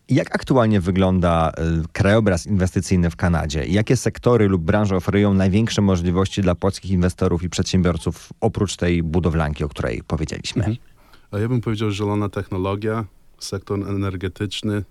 Jak 0.09 0.35
aktualnie 0.35 0.81
wygląda 0.81 1.51
y, 1.51 1.53
krajobraz 1.93 2.47
inwestycyjny 2.47 3.11
w 3.11 3.17
Kanadzie? 3.17 3.67
Jakie 3.67 3.97
sektory 3.97 4.49
lub 4.49 4.63
branże 4.63 4.97
oferują 4.97 5.35
największe 5.35 5.83
możliwości 5.83 6.43
dla 6.43 6.55
polskich 6.55 6.91
inwestorów 6.91 7.43
i 7.43 7.49
przedsiębiorców 7.49 8.33
oprócz 8.41 8.77
tej 8.77 9.03
budowlanki, 9.03 9.65
o 9.65 9.69
której 9.69 10.03
powiedzieliśmy? 10.07 10.65
Mhm. 10.65 10.90
Ja 11.33 11.49
bym 11.49 11.61
powiedział, 11.61 11.91
zielona 11.91 12.29
technologia, 12.29 13.05
sektor 13.39 13.89
energetyczny, 13.89 14.85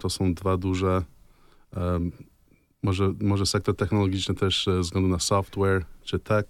to 0.00 0.10
są 0.10 0.34
dwa 0.34 0.56
duże, 0.56 1.02
może, 2.82 3.12
może 3.20 3.46
sektor 3.46 3.76
technologiczny 3.76 4.34
też 4.34 4.64
ze 4.64 4.80
względu 4.80 5.08
na 5.08 5.18
software 5.18 5.84
czy 6.02 6.18
tech, 6.18 6.44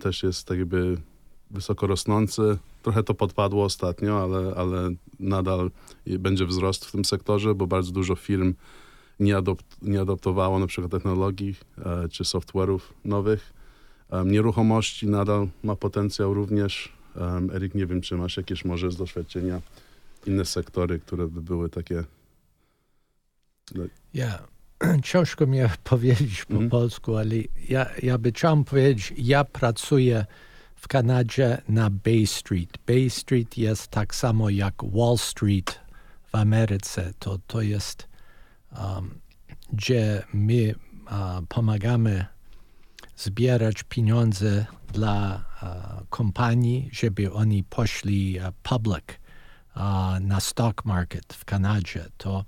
też 0.00 0.22
jest 0.22 0.46
tak 0.46 0.58
jakby 0.58 1.00
wysoko 1.50 1.86
rosnący. 1.86 2.58
Trochę 2.82 3.02
to 3.02 3.14
podpadło 3.14 3.64
ostatnio, 3.64 4.22
ale, 4.22 4.54
ale 4.56 4.90
nadal 5.20 5.70
będzie 6.06 6.46
wzrost 6.46 6.84
w 6.84 6.92
tym 6.92 7.04
sektorze, 7.04 7.54
bo 7.54 7.66
bardzo 7.66 7.92
dużo 7.92 8.16
firm 8.16 8.54
nie, 9.20 9.36
adopt, 9.36 9.64
nie 9.82 10.00
adoptowało 10.00 10.58
na 10.58 10.66
przykład 10.66 10.90
technologii 10.90 11.54
e, 11.78 12.08
czy 12.08 12.24
software'ów 12.24 12.80
nowych. 13.04 13.52
Nieruchomości 14.24 15.06
nadal 15.06 15.48
ma 15.64 15.76
potencjał 15.76 16.34
również. 16.34 16.92
Um, 17.16 17.50
Erik, 17.50 17.74
nie 17.74 17.86
wiem, 17.86 18.00
czy 18.00 18.16
masz 18.16 18.36
jakieś 18.36 18.64
może 18.64 18.90
z 18.90 18.96
doświadczenia 18.96 19.60
inne 20.26 20.44
sektory, 20.44 20.98
które 20.98 21.26
by 21.26 21.42
były 21.42 21.70
takie... 21.70 22.04
Ja, 24.14 24.38
ciężko 25.02 25.46
mi 25.46 25.58
powiedzieć 25.84 26.44
po 26.44 26.52
Mhm. 26.52 26.70
polsku, 26.70 27.16
ale 27.16 27.34
ja, 27.68 27.86
ja 28.02 28.18
by 28.18 28.32
chciał 28.32 28.64
powiedzieć, 28.64 29.12
ja 29.16 29.44
pracuję 29.44 30.26
w 30.74 30.88
Kanadzie 30.88 31.62
na 31.68 31.90
Bay 31.90 32.26
Street. 32.26 32.78
Bay 32.86 33.10
Street 33.10 33.58
jest 33.58 33.88
tak 33.88 34.14
samo 34.14 34.50
jak 34.50 34.74
Wall 34.84 35.18
Street 35.18 35.80
w 36.24 36.34
Ameryce. 36.34 37.12
To, 37.18 37.38
to 37.46 37.62
jest, 37.62 38.08
um, 38.78 39.20
gdzie 39.72 40.22
my 40.32 40.74
uh, 41.06 41.12
pomagamy 41.48 42.26
zbierać 43.16 43.82
pieniądze 43.82 44.66
dla 44.92 45.44
uh, 45.62 46.08
kompanii, 46.08 46.90
żeby 46.92 47.32
oni 47.32 47.64
poszli 47.64 48.38
uh, 48.38 48.44
public 48.62 49.04
uh, 49.76 49.82
na 50.20 50.40
stock 50.40 50.84
market 50.84 51.32
w 51.32 51.44
Kanadzie. 51.44 52.04
To 52.16 52.44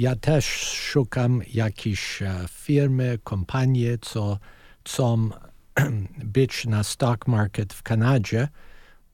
ja 0.00 0.16
też 0.16 0.46
szukam 0.90 1.42
jakieś 1.52 2.22
e, 2.22 2.34
firmy, 2.50 3.18
kompanie, 3.24 3.98
co 4.00 4.38
chcą 4.84 5.30
być 6.36 6.66
na 6.66 6.84
stock 6.84 7.26
market 7.26 7.72
w 7.72 7.82
Kanadzie, 7.82 8.48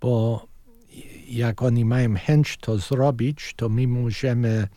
bo 0.01 0.47
jak 1.29 1.63
oni 1.63 1.85
mają 1.85 2.15
chęć 2.15 2.57
to 2.57 2.79
zrobić, 2.79 3.55
to 3.57 3.69
my 3.69 3.87
możemy 3.89 4.69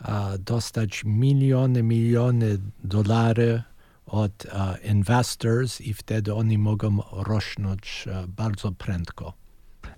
e, 0.00 0.38
dostać 0.38 1.02
miliony, 1.04 1.82
miliony 1.82 2.58
dolarów 2.84 3.60
od 4.08 4.46
e, 4.46 4.78
investors 4.90 5.80
i 5.80 5.94
wtedy 5.94 6.34
oni 6.34 6.58
mogą 6.58 6.98
rosnąć 7.12 8.04
e, 8.06 8.24
bardzo 8.28 8.72
prędko. 8.72 9.32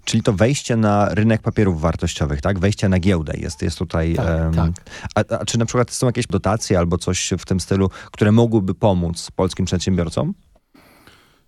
Czyli 0.05 0.23
to 0.23 0.33
wejście 0.33 0.77
na 0.77 1.15
rynek 1.15 1.43
papierów 1.43 1.81
wartościowych, 1.81 2.41
tak? 2.41 2.59
Wejście 2.59 2.89
na 2.89 2.99
giełdę 2.99 3.33
jest, 3.39 3.63
jest 3.63 3.79
tutaj. 3.79 4.15
Tak, 4.15 4.27
em, 4.27 4.55
tak. 4.55 4.71
A, 5.15 5.35
a 5.35 5.45
czy 5.45 5.59
na 5.59 5.67
przykład 5.67 5.91
są 5.91 6.07
jakieś 6.07 6.27
dotacje 6.27 6.79
albo 6.79 6.99
coś 6.99 7.33
w 7.39 7.45
tym 7.45 7.61
stylu, 7.61 7.91
które 8.13 8.33
mogłyby 8.33 8.75
pomóc 8.75 9.31
polskim 9.37 9.67
przedsiębiorcom? 9.67 10.35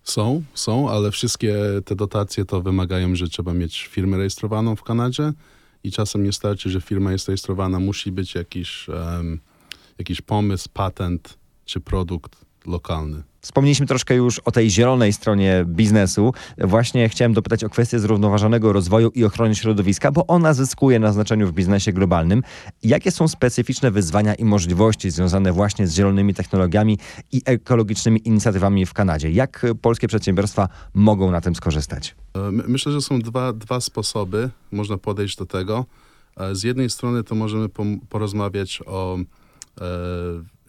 Są, 0.03 0.43
są, 0.53 0.89
ale 0.89 1.11
wszystkie 1.11 1.55
te 1.85 1.95
dotacje 1.95 2.45
to 2.45 2.61
wymagają, 2.61 3.15
że 3.15 3.29
trzeba 3.29 3.53
mieć 3.53 3.87
firmę 3.87 4.17
rejestrowaną 4.17 4.75
w 4.75 4.83
Kanadzie 4.83 5.33
i 5.83 5.91
czasem 5.91 6.23
nie 6.23 6.33
starczy, 6.33 6.69
że 6.69 6.81
firma 6.81 7.11
jest 7.11 7.27
rejestrowana, 7.27 7.79
musi 7.79 8.11
być 8.11 8.35
jakiś, 8.35 8.89
em, 8.89 9.39
jakiś 9.97 10.21
pomysł, 10.21 10.69
patent 10.73 11.37
czy 11.65 11.79
produkt 11.79 12.45
lokalny. 12.65 13.23
Wspomnieliśmy 13.41 13.85
troszkę 13.85 14.15
już 14.15 14.39
o 14.39 14.51
tej 14.51 14.69
zielonej 14.69 15.13
stronie 15.13 15.65
biznesu. 15.67 16.33
Właśnie 16.57 17.09
chciałem 17.09 17.33
dopytać 17.33 17.63
o 17.63 17.69
kwestię 17.69 17.99
zrównoważonego 17.99 18.73
rozwoju 18.73 19.09
i 19.09 19.23
ochrony 19.25 19.55
środowiska, 19.55 20.11
bo 20.11 20.27
ona 20.27 20.53
zyskuje 20.53 20.99
na 20.99 21.11
znaczeniu 21.13 21.47
w 21.47 21.51
biznesie 21.53 21.93
globalnym. 21.93 22.43
Jakie 22.83 23.11
są 23.11 23.27
specyficzne 23.27 23.91
wyzwania 23.91 24.35
i 24.35 24.45
możliwości 24.45 25.11
związane 25.11 25.51
właśnie 25.53 25.87
z 25.87 25.95
zielonymi 25.95 26.33
technologiami 26.33 26.97
i 27.31 27.41
ekologicznymi 27.45 28.27
inicjatywami 28.27 28.85
w 28.85 28.93
Kanadzie? 28.93 29.31
Jak 29.31 29.65
polskie 29.81 30.07
przedsiębiorstwa 30.07 30.69
mogą 30.93 31.31
na 31.31 31.41
tym 31.41 31.55
skorzystać? 31.55 32.15
E, 32.33 32.51
my- 32.51 32.63
Myślę, 32.67 32.91
że 32.91 33.01
są 33.01 33.19
dwa, 33.19 33.53
dwa 33.53 33.81
sposoby, 33.81 34.49
można 34.71 34.97
podejść 34.97 35.37
do 35.37 35.45
tego. 35.45 35.85
E, 36.37 36.55
Z 36.55 36.63
jednej 36.63 36.89
strony 36.89 37.23
to 37.23 37.35
możemy 37.35 37.67
porozmawiać 38.09 38.79
o 38.85 39.17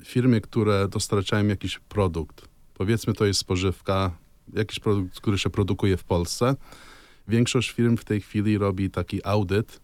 e, 0.05 0.07
firmie, 0.07 0.41
które 0.41 0.89
dostarczają 0.89 1.47
jakiś 1.47 1.79
produkt. 1.79 2.49
Powiedzmy, 2.75 3.13
to 3.15 3.27
jest 3.27 3.41
spożywka, 3.41 4.11
jakiś 4.53 4.81
produkt, 4.81 5.21
który 5.21 5.39
się 5.39 5.51
produkuje 5.51 5.97
w 5.97 6.05
Polsce. 6.05 6.57
Większość 7.29 7.71
firm 7.71 7.97
w 7.97 8.05
tej 8.05 8.21
chwili 8.21 8.59
robi 8.59 8.91
taki 8.91 9.25
audyt 9.25 9.81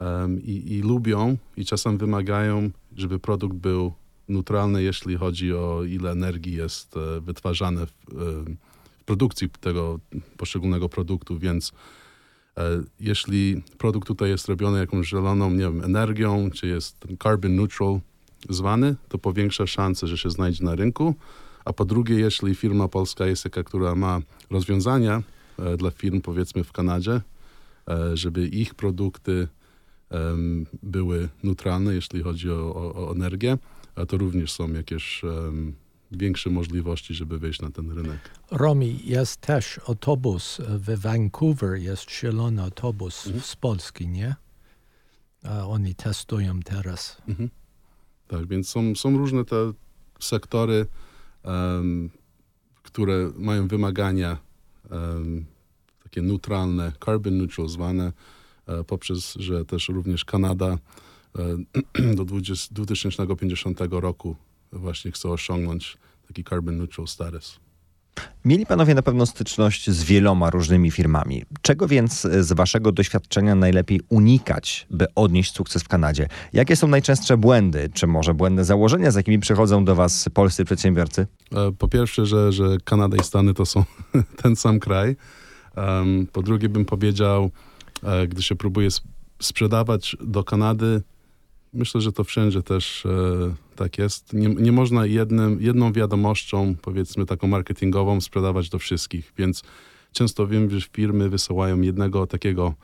em, 0.00 0.42
i, 0.42 0.72
i 0.72 0.82
lubią 0.82 1.36
i 1.56 1.64
czasem 1.64 1.98
wymagają, 1.98 2.70
żeby 2.96 3.18
produkt 3.18 3.56
był 3.56 3.92
neutralny, 4.28 4.82
jeśli 4.82 5.16
chodzi 5.16 5.54
o 5.54 5.84
ile 5.84 6.10
energii 6.10 6.54
jest 6.54 6.96
e, 6.96 7.20
wytwarzane 7.20 7.86
w, 7.86 7.92
em, 8.12 8.56
w 9.00 9.04
produkcji 9.04 9.48
tego 9.60 10.00
poszczególnego 10.36 10.88
produktu, 10.88 11.38
więc 11.38 11.72
e, 12.56 12.82
jeśli 13.00 13.62
produkt 13.78 14.08
tutaj 14.08 14.30
jest 14.30 14.48
robiony 14.48 14.78
jakąś 14.78 15.08
zieloną, 15.08 15.50
nie 15.50 15.58
wiem, 15.58 15.84
energią, 15.84 16.50
czy 16.50 16.66
jest 16.66 17.06
carbon 17.22 17.56
neutral 17.56 18.00
zwany, 18.48 18.96
to 19.08 19.18
powiększa 19.18 19.66
szanse, 19.66 20.06
że 20.06 20.18
się 20.18 20.30
znajdzie 20.30 20.64
na 20.64 20.74
rynku. 20.74 21.14
A 21.64 21.72
po 21.72 21.84
drugie, 21.84 22.14
jeśli 22.14 22.54
firma 22.54 22.88
polska 22.88 23.26
jest 23.26 23.42
taka, 23.42 23.62
która 23.62 23.94
ma 23.94 24.20
rozwiązania 24.50 25.22
e, 25.58 25.76
dla 25.76 25.90
firm, 25.90 26.20
powiedzmy 26.20 26.64
w 26.64 26.72
Kanadzie, 26.72 27.20
e, 27.88 28.16
żeby 28.16 28.46
ich 28.46 28.74
produkty 28.74 29.48
em, 30.10 30.66
były 30.82 31.28
neutralne, 31.42 31.94
jeśli 31.94 32.22
chodzi 32.22 32.50
o, 32.50 32.74
o, 32.74 33.08
o 33.08 33.12
energię, 33.12 33.58
a 33.94 34.06
to 34.06 34.16
również 34.18 34.52
są 34.52 34.72
jakieś 34.72 35.22
większe 36.12 36.50
możliwości, 36.50 37.14
żeby 37.14 37.38
wejść 37.38 37.60
na 37.60 37.70
ten 37.70 37.90
rynek. 37.90 38.18
Romi, 38.50 39.00
jest 39.04 39.36
też 39.36 39.80
autobus 39.88 40.60
w 40.68 41.00
Vancouver, 41.00 41.78
jest 41.78 42.10
zielony 42.10 42.62
autobus 42.62 43.26
Mhm. 43.26 43.44
z 43.44 43.56
Polski, 43.56 44.08
nie? 44.08 44.34
A 45.44 45.66
oni 45.66 45.94
testują 45.94 46.60
teraz. 46.60 47.22
Mhm. 47.28 47.50
Tak, 48.30 48.46
więc 48.46 48.68
są, 48.68 48.94
są 48.94 49.18
różne 49.18 49.44
te 49.44 49.72
sektory, 50.20 50.86
em, 51.42 52.10
które 52.82 53.30
mają 53.36 53.68
wymagania 53.68 54.38
em, 54.90 55.44
takie 56.02 56.22
neutralne, 56.22 56.92
carbon 57.04 57.38
neutral 57.38 57.68
zwane, 57.68 58.12
e, 58.66 58.84
poprzez, 58.84 59.34
że 59.34 59.64
też 59.64 59.88
również 59.88 60.24
Kanada 60.24 60.78
e, 61.98 62.14
do 62.16 62.24
20, 62.24 62.74
2050 62.74 63.78
roku 63.90 64.36
właśnie 64.72 65.12
chce 65.12 65.28
osiągnąć 65.28 65.98
taki 66.28 66.44
carbon 66.44 66.76
neutral 66.78 67.06
status. 67.06 67.60
Mieli 68.44 68.66
panowie 68.66 68.94
na 68.94 69.02
pewno 69.02 69.26
styczność 69.26 69.90
z 69.90 70.04
wieloma 70.04 70.50
różnymi 70.50 70.90
firmami. 70.90 71.44
Czego 71.62 71.88
więc 71.88 72.20
z 72.40 72.52
waszego 72.52 72.92
doświadczenia 72.92 73.54
najlepiej 73.54 74.00
unikać, 74.08 74.86
by 74.90 75.06
odnieść 75.14 75.54
sukces 75.54 75.82
w 75.82 75.88
Kanadzie? 75.88 76.28
Jakie 76.52 76.76
są 76.76 76.88
najczęstsze 76.88 77.36
błędy, 77.36 77.90
czy 77.94 78.06
może 78.06 78.34
błędne 78.34 78.64
założenia, 78.64 79.10
z 79.10 79.14
jakimi 79.14 79.38
przychodzą 79.38 79.84
do 79.84 79.94
was 79.94 80.28
polscy 80.34 80.64
przedsiębiorcy? 80.64 81.26
E, 81.52 81.72
Po 81.78 81.88
pierwsze, 81.88 82.26
że, 82.26 82.52
że 82.52 82.64
Kanada 82.84 83.16
i 83.16 83.24
Stany 83.24 83.54
to 83.54 83.66
są 83.66 83.84
ten 84.42 84.56
sam 84.56 84.80
kraj. 84.80 85.16
Po 86.32 86.42
drugie, 86.42 86.68
bym 86.68 86.84
powiedział, 86.84 87.50
e, 88.02 88.26
gdy 88.28 88.42
się 88.42 88.56
próbuje 88.56 88.86
sp- 88.98 89.08
sprzedawać 89.42 90.16
do 90.20 90.44
Kanady, 90.44 91.02
myślę, 91.72 92.00
że 92.00 92.12
to 92.12 92.24
wszędzie 92.24 92.62
też 92.62 93.06
e, 93.06 93.10
tak 93.80 93.98
jest. 93.98 94.32
Nie, 94.32 94.48
nie 94.48 94.72
można 94.72 95.06
jednym, 95.06 95.62
jedną 95.62 95.92
wiadomością, 95.92 96.74
powiedzmy 96.82 97.26
taką 97.26 97.48
marketingową, 97.48 98.20
sprzedawać 98.20 98.68
do 98.68 98.78
wszystkich, 98.78 99.32
więc 99.38 99.62
często 100.12 100.46
wiem, 100.46 100.70
że 100.70 100.80
firmy 100.92 101.28
wysyłają 101.28 101.80
jednego 101.80 102.26
takiego 102.26 102.74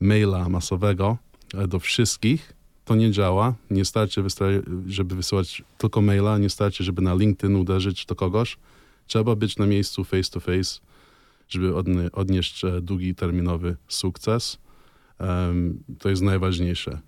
maila 0.00 0.48
masowego 0.48 1.18
e, 1.54 1.68
do 1.68 1.78
wszystkich. 1.78 2.52
To 2.84 2.94
nie 2.94 3.10
działa. 3.10 3.54
Nie 3.70 3.84
starczy, 3.84 4.24
żeby 4.86 5.14
wysyłać 5.14 5.62
tylko 5.78 6.00
maila, 6.00 6.38
nie 6.38 6.50
starczy, 6.50 6.84
żeby 6.84 7.02
na 7.02 7.14
LinkedIn 7.14 7.56
uderzyć 7.56 8.06
do 8.06 8.14
kogoś. 8.14 8.58
Trzeba 9.06 9.36
być 9.36 9.56
na 9.56 9.66
miejscu 9.66 10.04
face 10.04 10.30
to 10.30 10.40
face, 10.40 10.80
żeby 11.48 11.74
odnie- 11.74 12.12
odnieść 12.12 12.64
e, 12.64 12.80
długoterminowy 12.80 13.76
sukces. 13.88 14.58
Em, 15.18 15.82
to 15.98 16.08
jest 16.10 16.22
najważniejsze. 16.22 17.00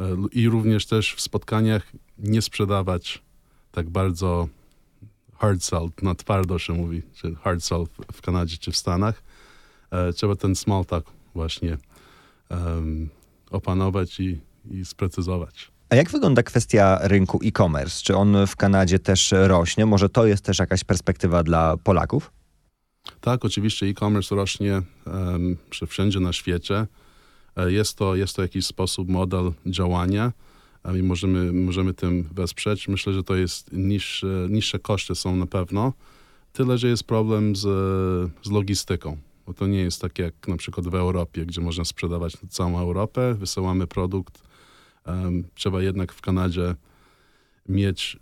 E, 0.00 0.16
I 0.32 0.48
również 0.48 0.86
też 0.86 1.14
w 1.14 1.20
spotkaniach 1.20 1.92
nie 2.18 2.42
sprzedawać 2.42 3.22
tak 3.72 3.90
bardzo 3.90 4.48
hard 5.38 5.62
sell, 5.64 5.88
na 6.02 6.14
twardo 6.14 6.58
się 6.58 6.72
mówi, 6.72 7.02
czy 7.14 7.34
hard 7.34 7.62
sell 7.64 7.84
w- 8.12 8.20
Kanadzie 8.22 8.56
czy 8.58 8.72
w 8.72 8.76
Stanach. 8.76 9.22
E, 9.90 10.12
Trzeba 10.12 10.36
ten 10.36 10.56
small 10.56 10.84
talk 10.84 11.06
właśnie 11.34 11.78
em, 12.48 13.08
opanować 13.50 14.20
i, 14.20 14.40
i 14.70 14.84
sprecyzować. 14.84 15.70
A 15.88 15.96
jak 15.96 16.10
wygląda 16.10 16.42
kwestia 16.42 16.98
rynku 17.02 17.40
e-commerce? 17.44 18.02
Czy 18.02 18.16
on 18.16 18.46
w 18.46 18.56
Kanadzie 18.56 18.98
też 18.98 19.34
rośnie? 19.46 19.86
Może 19.86 20.08
to 20.08 20.26
jest 20.26 20.44
też 20.44 20.58
jakaś 20.58 20.84
perspektywa 20.84 21.42
dla 21.42 21.76
Polaków? 21.76 22.32
Tak, 23.20 23.44
oczywiście 23.44 23.86
e-commerce 23.86 24.34
rośnie 24.34 24.82
um, 25.06 25.56
wszędzie 25.86 26.20
na 26.20 26.32
świecie. 26.32 26.86
E, 27.66 27.72
Jest 27.72 27.98
to, 27.98 28.16
jest 28.16 28.36
to 28.36 28.42
jakiś 28.42 28.66
sposób, 28.66 29.08
model 29.08 29.52
działania 29.66 30.32
e, 30.84 30.98
i 30.98 31.02
możemy, 31.02 31.52
możemy 31.52 31.94
tym 31.94 32.28
wesprzeć. 32.32 32.88
Myślę, 32.88 33.12
że 33.12 33.22
to 33.22 33.36
jest 33.36 33.72
niższe, 33.72 34.46
niższe 34.50 34.78
koszty 34.78 35.14
są 35.14 35.36
na 35.36 35.46
pewno. 35.46 35.92
Tyle, 36.52 36.78
że 36.78 36.88
jest 36.88 37.04
problem 37.04 37.56
z, 37.56 37.60
z 38.42 38.50
logistyką. 38.50 39.16
bo 39.46 39.54
to 39.54 39.66
nie 39.66 39.80
jest 39.80 40.00
tak 40.00 40.18
jak 40.18 40.48
na 40.48 40.56
przykład 40.56 40.88
w 40.88 40.94
Europie, 40.94 41.46
gdzie 41.46 41.60
można 41.60 41.84
sprzedawać 41.84 42.36
całą 42.48 42.78
Europę, 42.78 43.34
wysyłamy 43.34 43.86
produkt. 43.86 44.42
Um, 45.06 45.44
trzeba 45.54 45.82
jednak 45.82 46.12
w 46.12 46.20
Kanadzie 46.20 46.74
mieć 47.68 48.18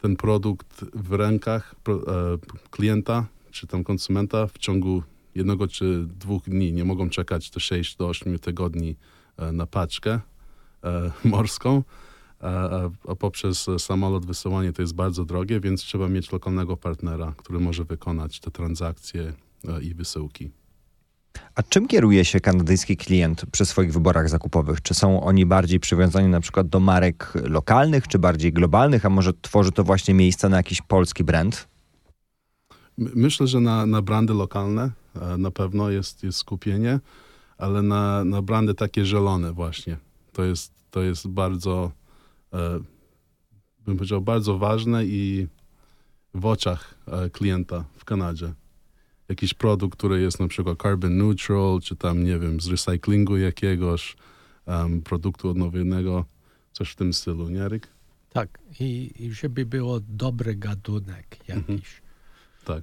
ten 0.00 0.16
produkt 0.16 0.84
w 0.94 1.12
rękach 1.12 1.74
pro, 1.74 1.94
e, 1.94 2.38
klienta 2.70 3.26
czy 3.50 3.66
tam 3.66 3.84
konsumenta 3.84 4.46
w 4.46 4.58
ciągu 4.58 5.02
jednego 5.36 5.68
czy 5.68 6.06
dwóch 6.06 6.42
dni. 6.42 6.72
Nie 6.72 6.84
mogą 6.84 7.10
czekać 7.10 7.50
do 7.50 7.60
6 7.60 7.96
do 7.96 8.08
8 8.08 8.38
tygodni 8.38 8.96
e, 9.36 9.52
na 9.52 9.66
paczkę 9.66 10.20
e, 10.84 11.10
morską, 11.24 11.82
a, 12.40 12.80
a 13.08 13.14
poprzez 13.14 13.66
samolot 13.78 14.26
wysyłanie 14.26 14.72
to 14.72 14.82
jest 14.82 14.94
bardzo 14.94 15.24
drogie, 15.24 15.60
więc 15.60 15.80
trzeba 15.80 16.08
mieć 16.08 16.32
lokalnego 16.32 16.76
partnera, 16.76 17.34
który 17.36 17.60
może 17.60 17.84
wykonać 17.84 18.40
te 18.40 18.50
transakcje 18.50 19.32
e, 19.68 19.82
i 19.82 19.94
wysyłki. 19.94 20.50
A 21.54 21.62
czym 21.62 21.88
kieruje 21.88 22.24
się 22.24 22.40
kanadyjski 22.40 22.96
klient 22.96 23.46
przy 23.52 23.66
swoich 23.66 23.92
wyborach 23.92 24.28
zakupowych? 24.28 24.82
Czy 24.82 24.94
są 24.94 25.22
oni 25.22 25.46
bardziej 25.46 25.80
przywiązani 25.80 26.28
na 26.28 26.40
przykład 26.40 26.68
do 26.68 26.80
marek 26.80 27.32
lokalnych, 27.34 28.08
czy 28.08 28.18
bardziej 28.18 28.52
globalnych, 28.52 29.06
a 29.06 29.10
może 29.10 29.32
tworzy 29.42 29.72
to 29.72 29.84
właśnie 29.84 30.14
miejsce 30.14 30.48
na 30.48 30.56
jakiś 30.56 30.82
polski 30.82 31.24
brand? 31.24 31.68
Myślę, 32.98 33.46
że 33.46 33.60
na, 33.60 33.86
na 33.86 34.02
brandy 34.02 34.34
lokalne 34.34 34.90
e, 35.14 35.38
na 35.38 35.50
pewno 35.50 35.90
jest, 35.90 36.22
jest 36.22 36.38
skupienie, 36.38 37.00
ale 37.58 37.82
na, 37.82 38.24
na 38.24 38.42
brandy 38.42 38.74
takie 38.74 39.04
zielone 39.04 39.52
właśnie. 39.52 39.96
To 40.32 40.44
jest, 40.44 40.72
to 40.90 41.02
jest 41.02 41.28
bardzo, 41.28 41.92
e, 42.52 42.80
bym 43.86 43.96
powiedział, 43.96 44.20
bardzo 44.20 44.58
ważne 44.58 45.06
i 45.06 45.46
w 46.34 46.46
oczach 46.46 46.94
e, 47.06 47.30
klienta 47.30 47.84
w 47.96 48.04
Kanadzie. 48.04 48.52
Jakiś 49.28 49.54
produkt, 49.54 49.98
który 49.98 50.20
jest 50.20 50.40
na 50.40 50.48
przykład 50.48 50.82
carbon 50.82 51.16
neutral, 51.16 51.80
czy 51.82 51.96
tam, 51.96 52.24
nie 52.24 52.38
wiem, 52.38 52.60
z 52.60 52.66
recyklingu 52.66 53.36
jakiegoś, 53.36 54.16
um, 54.66 55.02
produktu 55.02 55.48
odnowionego, 55.48 56.24
coś 56.72 56.90
w 56.90 56.96
tym 56.96 57.12
stylu, 57.12 57.48
nie, 57.48 57.62
Eryk? 57.62 57.88
Tak, 58.30 58.58
i, 58.80 59.12
i 59.18 59.32
żeby 59.32 59.66
było 59.66 60.00
dobry 60.00 60.56
gatunek 60.56 61.48
jakiś. 61.48 61.60
Mhm. 61.68 62.05
Tak. 62.66 62.82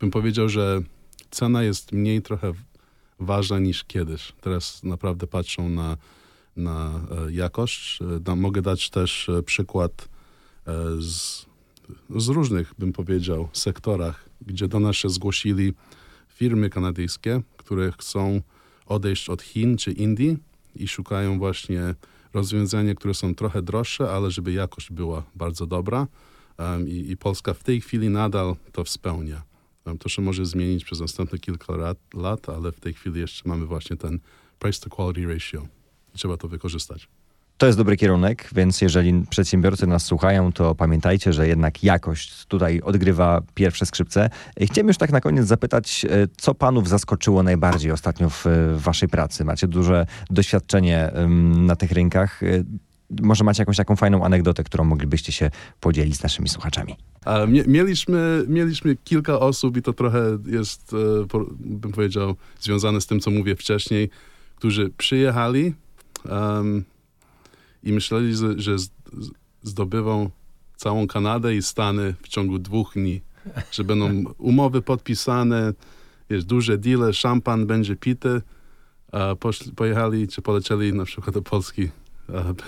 Bym 0.00 0.10
powiedział, 0.10 0.48
że 0.48 0.82
cena 1.30 1.62
jest 1.62 1.92
mniej 1.92 2.22
trochę 2.22 2.52
ważna 3.20 3.58
niż 3.58 3.84
kiedyś. 3.84 4.32
Teraz 4.40 4.82
naprawdę 4.82 5.26
patrzą 5.26 5.68
na, 5.68 5.96
na 6.56 7.00
e, 7.26 7.32
jakość. 7.32 7.98
Da, 8.20 8.36
mogę 8.36 8.62
dać 8.62 8.90
też 8.90 9.28
e, 9.28 9.42
przykład 9.42 10.08
e, 10.66 10.72
z, 11.02 11.46
z 12.16 12.28
różnych, 12.28 12.74
bym 12.78 12.92
powiedział, 12.92 13.48
sektorach, 13.52 14.28
gdzie 14.46 14.68
do 14.68 14.80
nas 14.80 14.96
się 14.96 15.08
zgłosili 15.08 15.72
firmy 16.28 16.70
kanadyjskie, 16.70 17.42
które 17.56 17.92
chcą 17.92 18.40
odejść 18.86 19.28
od 19.28 19.42
Chin 19.42 19.76
czy 19.76 19.92
Indii 19.92 20.38
i 20.76 20.88
szukają 20.88 21.38
właśnie 21.38 21.94
rozwiązania, 22.32 22.94
które 22.94 23.14
są 23.14 23.34
trochę 23.34 23.62
droższe, 23.62 24.10
ale 24.10 24.30
żeby 24.30 24.52
jakość 24.52 24.92
była 24.92 25.22
bardzo 25.34 25.66
dobra. 25.66 26.06
I, 26.86 27.10
I 27.10 27.16
Polska 27.16 27.54
w 27.54 27.62
tej 27.62 27.80
chwili 27.80 28.08
nadal 28.08 28.56
to 28.72 28.84
spełnia. 28.84 29.42
To 29.98 30.08
się 30.08 30.22
może 30.22 30.46
zmienić 30.46 30.84
przez 30.84 31.00
następne 31.00 31.38
kilka 31.38 31.76
lat, 31.76 31.98
lat, 32.14 32.48
ale 32.48 32.72
w 32.72 32.80
tej 32.80 32.94
chwili 32.94 33.20
jeszcze 33.20 33.48
mamy 33.48 33.66
właśnie 33.66 33.96
ten 33.96 34.18
price 34.58 34.80
to 34.80 34.90
quality 34.90 35.34
ratio 35.34 35.66
i 36.14 36.18
trzeba 36.18 36.36
to 36.36 36.48
wykorzystać. 36.48 37.08
To 37.58 37.66
jest 37.66 37.78
dobry 37.78 37.96
kierunek, 37.96 38.50
więc 38.54 38.80
jeżeli 38.80 39.24
przedsiębiorcy 39.30 39.86
nas 39.86 40.04
słuchają, 40.04 40.52
to 40.52 40.74
pamiętajcie, 40.74 41.32
że 41.32 41.48
jednak 41.48 41.84
jakość 41.84 42.46
tutaj 42.46 42.80
odgrywa 42.80 43.42
pierwsze 43.54 43.86
skrzypce. 43.86 44.30
Chciałem 44.60 44.88
już 44.88 44.96
tak 44.96 45.12
na 45.12 45.20
koniec 45.20 45.46
zapytać, 45.46 46.04
e, 46.04 46.08
co 46.36 46.54
panów 46.54 46.88
zaskoczyło 46.88 47.42
najbardziej 47.42 47.92
ostatnio 47.92 48.30
w, 48.30 48.44
w 48.76 48.80
waszej 48.80 49.08
pracy? 49.08 49.44
Macie 49.44 49.68
duże 49.68 50.06
doświadczenie 50.30 51.10
na 51.56 51.76
tych 51.76 51.92
rynkach. 51.92 52.40
Może 53.22 53.44
macie 53.44 53.62
jakąś 53.62 53.76
taką 53.76 53.96
fajną 53.96 54.24
anegdotę, 54.24 54.64
którą 54.64 54.84
moglibyście 54.84 55.32
się 55.32 55.50
podzielić 55.80 56.16
z 56.16 56.22
naszymi 56.22 56.48
słuchaczami? 56.48 56.96
Mieliśmy, 57.66 58.44
mieliśmy 58.48 58.96
kilka 58.96 59.40
osób 59.40 59.76
i 59.76 59.82
to 59.82 59.92
trochę 59.92 60.38
jest, 60.46 60.92
e, 60.92 61.38
bym 61.60 61.92
powiedział, 61.92 62.36
związane 62.60 63.00
z 63.00 63.06
tym, 63.06 63.20
co 63.20 63.30
mówię 63.30 63.56
wcześniej, 63.56 64.10
którzy 64.56 64.90
przyjechali 64.90 65.74
um, 66.30 66.84
i 67.82 67.92
myśleli, 67.92 68.36
że, 68.36 68.58
że 68.60 68.76
zdobywą 69.62 70.30
całą 70.76 71.06
Kanadę 71.06 71.56
i 71.56 71.62
Stany 71.62 72.14
w 72.22 72.28
ciągu 72.28 72.58
dwóch 72.58 72.92
dni. 72.94 73.20
Że 73.70 73.84
będą 73.84 74.24
umowy 74.38 74.82
podpisane, 74.82 75.72
jest 76.30 76.46
duże 76.46 76.78
deale, 76.78 77.12
szampan 77.12 77.66
będzie 77.66 77.96
pity, 77.96 78.42
a 79.12 79.34
poszli, 79.36 79.72
pojechali 79.72 80.28
czy 80.28 80.42
polecieli 80.42 80.92
na 80.92 81.04
przykład 81.04 81.34
do 81.34 81.42
Polski 81.42 81.88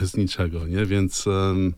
bez 0.01 0.17
niczego, 0.17 0.67
nie? 0.67 0.87
Więc... 0.87 1.27
Um, 1.27 1.75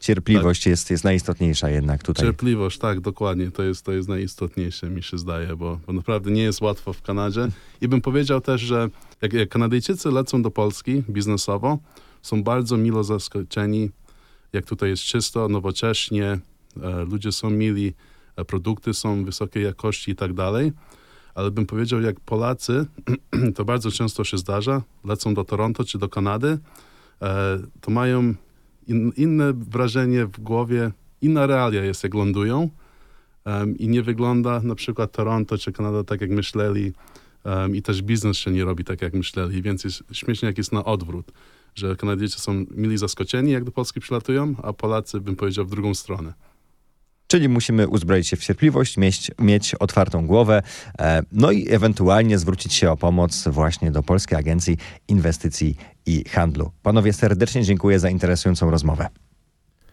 Cierpliwość 0.00 0.62
tak. 0.62 0.70
jest, 0.70 0.90
jest 0.90 1.04
najistotniejsza 1.04 1.70
jednak 1.70 2.02
tutaj. 2.02 2.24
Cierpliwość, 2.24 2.78
tak, 2.78 3.00
dokładnie. 3.00 3.50
To 3.50 3.62
jest, 3.62 3.84
to 3.84 3.92
jest 3.92 4.08
najistotniejsze, 4.08 4.90
mi 4.90 5.02
się 5.02 5.18
zdaje, 5.18 5.56
bo, 5.56 5.78
bo 5.86 5.92
naprawdę 5.92 6.30
nie 6.30 6.42
jest 6.42 6.60
łatwo 6.60 6.92
w 6.92 7.02
Kanadzie. 7.02 7.48
I 7.80 7.88
bym 7.88 8.00
powiedział 8.00 8.40
też, 8.40 8.60
że 8.60 8.88
jak, 9.22 9.32
jak 9.32 9.48
Kanadyjczycy 9.48 10.10
lecą 10.10 10.42
do 10.42 10.50
Polski 10.50 11.02
biznesowo, 11.10 11.78
są 12.22 12.42
bardzo 12.42 12.76
milo 12.76 13.04
zaskoczeni, 13.04 13.90
jak 14.52 14.66
tutaj 14.66 14.88
jest 14.88 15.02
czysto, 15.02 15.48
nowocześnie, 15.48 16.38
e, 16.82 17.04
ludzie 17.04 17.32
są 17.32 17.50
mili, 17.50 17.94
e, 18.36 18.44
produkty 18.44 18.94
są 18.94 19.24
wysokiej 19.24 19.64
jakości 19.64 20.10
i 20.10 20.16
tak 20.16 20.32
dalej. 20.32 20.72
Ale 21.34 21.50
bym 21.50 21.66
powiedział, 21.66 22.00
jak 22.00 22.20
Polacy, 22.20 22.86
to 23.56 23.64
bardzo 23.64 23.90
często 23.90 24.24
się 24.24 24.38
zdarza, 24.38 24.82
lecą 25.04 25.34
do 25.34 25.44
Toronto 25.44 25.84
czy 25.84 25.98
do 25.98 26.08
Kanady, 26.08 26.58
e, 27.22 27.58
to 27.80 27.90
mają 27.90 28.34
in, 28.88 29.12
inne 29.16 29.52
wrażenie 29.52 30.26
w 30.26 30.40
głowie, 30.40 30.90
inna 31.20 31.46
realia 31.46 31.84
jest, 31.84 32.04
jak 32.04 32.14
lądują. 32.14 32.70
I 33.78 33.88
nie 33.88 34.02
wygląda 34.02 34.60
na 34.60 34.74
przykład 34.74 35.12
Toronto 35.12 35.58
czy 35.58 35.72
Kanada 35.72 36.04
tak, 36.04 36.20
jak 36.20 36.30
myśleli, 36.30 36.92
i 37.72 37.82
też 37.82 38.02
biznes 38.02 38.36
się 38.36 38.50
nie 38.50 38.64
robi 38.64 38.84
tak, 38.84 39.02
jak 39.02 39.14
myśleli, 39.14 39.62
więc 39.62 39.84
jest 39.84 40.02
śmiesznie, 40.12 40.46
jak 40.46 40.58
jest 40.58 40.72
na 40.72 40.84
odwrót 40.84 41.32
że 41.74 41.96
Kanadyjczycy 41.96 42.40
są 42.40 42.64
mili 42.70 42.98
zaskoczeni, 42.98 43.52
jak 43.52 43.64
do 43.64 43.72
Polski 43.72 44.00
przylatują, 44.00 44.54
a 44.62 44.72
Polacy, 44.72 45.20
bym 45.20 45.36
powiedział, 45.36 45.64
w 45.64 45.70
drugą 45.70 45.94
stronę. 45.94 46.32
Czyli 47.32 47.48
musimy 47.48 47.88
uzbroić 47.88 48.28
się 48.28 48.36
w 48.36 48.44
cierpliwość, 48.44 48.96
mieć, 48.96 49.30
mieć 49.38 49.74
otwartą 49.74 50.26
głowę, 50.26 50.62
e, 50.98 51.22
no 51.32 51.50
i 51.50 51.70
ewentualnie 51.70 52.38
zwrócić 52.38 52.74
się 52.74 52.90
o 52.90 52.96
pomoc 52.96 53.48
właśnie 53.48 53.90
do 53.90 54.02
Polskiej 54.02 54.38
Agencji 54.38 54.76
Inwestycji 55.08 55.76
i 56.06 56.24
Handlu. 56.28 56.72
Panowie, 56.82 57.12
serdecznie 57.12 57.64
dziękuję 57.64 57.98
za 57.98 58.10
interesującą 58.10 58.70
rozmowę. 58.70 59.08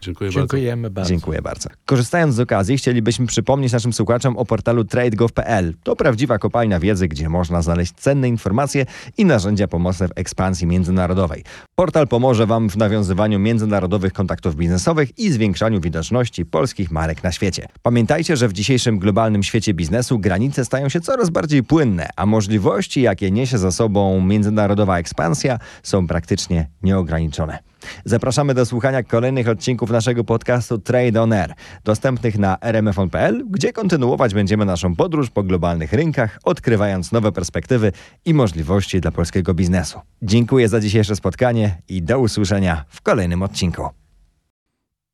Dziękuję 0.00 0.30
Dziękujemy 0.30 0.82
bardzo. 0.82 0.94
bardzo. 0.94 1.08
Dziękuję 1.08 1.42
bardzo. 1.42 1.68
Korzystając 1.86 2.34
z 2.34 2.40
okazji, 2.40 2.76
chcielibyśmy 2.76 3.26
przypomnieć 3.26 3.72
naszym 3.72 3.92
słuchaczom 3.92 4.36
o 4.36 4.44
portalu 4.44 4.84
tradegov.pl. 4.84 5.74
To 5.82 5.96
prawdziwa 5.96 6.38
kopalnia 6.38 6.80
wiedzy, 6.80 7.08
gdzie 7.08 7.28
można 7.28 7.62
znaleźć 7.62 7.92
cenne 7.92 8.28
informacje 8.28 8.86
i 9.18 9.24
narzędzia 9.24 9.68
pomocne 9.68 10.08
w 10.08 10.12
ekspansji 10.14 10.66
międzynarodowej. 10.66 11.44
Portal 11.74 12.08
pomoże 12.08 12.46
Wam 12.46 12.70
w 12.70 12.76
nawiązywaniu 12.76 13.38
międzynarodowych 13.38 14.12
kontaktów 14.12 14.56
biznesowych 14.56 15.18
i 15.18 15.32
zwiększaniu 15.32 15.80
widoczności 15.80 16.46
polskich 16.46 16.90
marek 16.90 17.22
na 17.22 17.32
świecie. 17.32 17.66
Pamiętajcie, 17.82 18.36
że 18.36 18.48
w 18.48 18.52
dzisiejszym 18.52 18.98
globalnym 18.98 19.42
świecie 19.42 19.74
biznesu 19.74 20.18
granice 20.18 20.64
stają 20.64 20.88
się 20.88 21.00
coraz 21.00 21.30
bardziej 21.30 21.62
płynne, 21.62 22.08
a 22.16 22.26
możliwości, 22.26 23.02
jakie 23.02 23.30
niesie 23.30 23.58
za 23.58 23.72
sobą 23.72 24.20
międzynarodowa 24.20 24.98
ekspansja, 24.98 25.58
są 25.82 26.06
praktycznie 26.06 26.68
nieograniczone. 26.82 27.69
Zapraszamy 28.04 28.54
do 28.54 28.66
słuchania 28.66 29.02
kolejnych 29.02 29.48
odcinków 29.48 29.90
naszego 29.90 30.24
podcastu 30.24 30.78
Trade 30.78 31.22
on 31.22 31.32
Air, 31.32 31.54
dostępnych 31.84 32.38
na 32.38 32.58
rmfon.pl, 32.62 33.44
gdzie 33.50 33.72
kontynuować 33.72 34.34
będziemy 34.34 34.64
naszą 34.64 34.96
podróż 34.96 35.30
po 35.30 35.42
globalnych 35.42 35.92
rynkach, 35.92 36.38
odkrywając 36.44 37.12
nowe 37.12 37.32
perspektywy 37.32 37.92
i 38.24 38.34
możliwości 38.34 39.00
dla 39.00 39.10
polskiego 39.10 39.54
biznesu. 39.54 40.00
Dziękuję 40.22 40.68
za 40.68 40.80
dzisiejsze 40.80 41.16
spotkanie 41.16 41.82
i 41.88 42.02
do 42.02 42.18
usłyszenia 42.18 42.84
w 42.88 43.02
kolejnym 43.02 43.42
odcinku. 43.42 43.88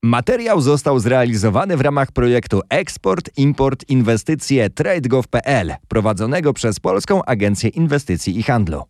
Materiał 0.02 0.60
został 0.60 0.98
zrealizowany 0.98 1.76
w 1.76 1.80
ramach 1.80 2.12
projektu 2.12 2.60
Eksport, 2.68 3.30
Import, 3.36 3.84
Inwestycje 3.88 4.70
TradeGov.pl 4.70 5.74
prowadzonego 5.88 6.52
przez 6.52 6.80
Polską 6.80 7.24
Agencję 7.24 7.68
Inwestycji 7.68 8.38
i 8.38 8.42
Handlu. 8.42 8.82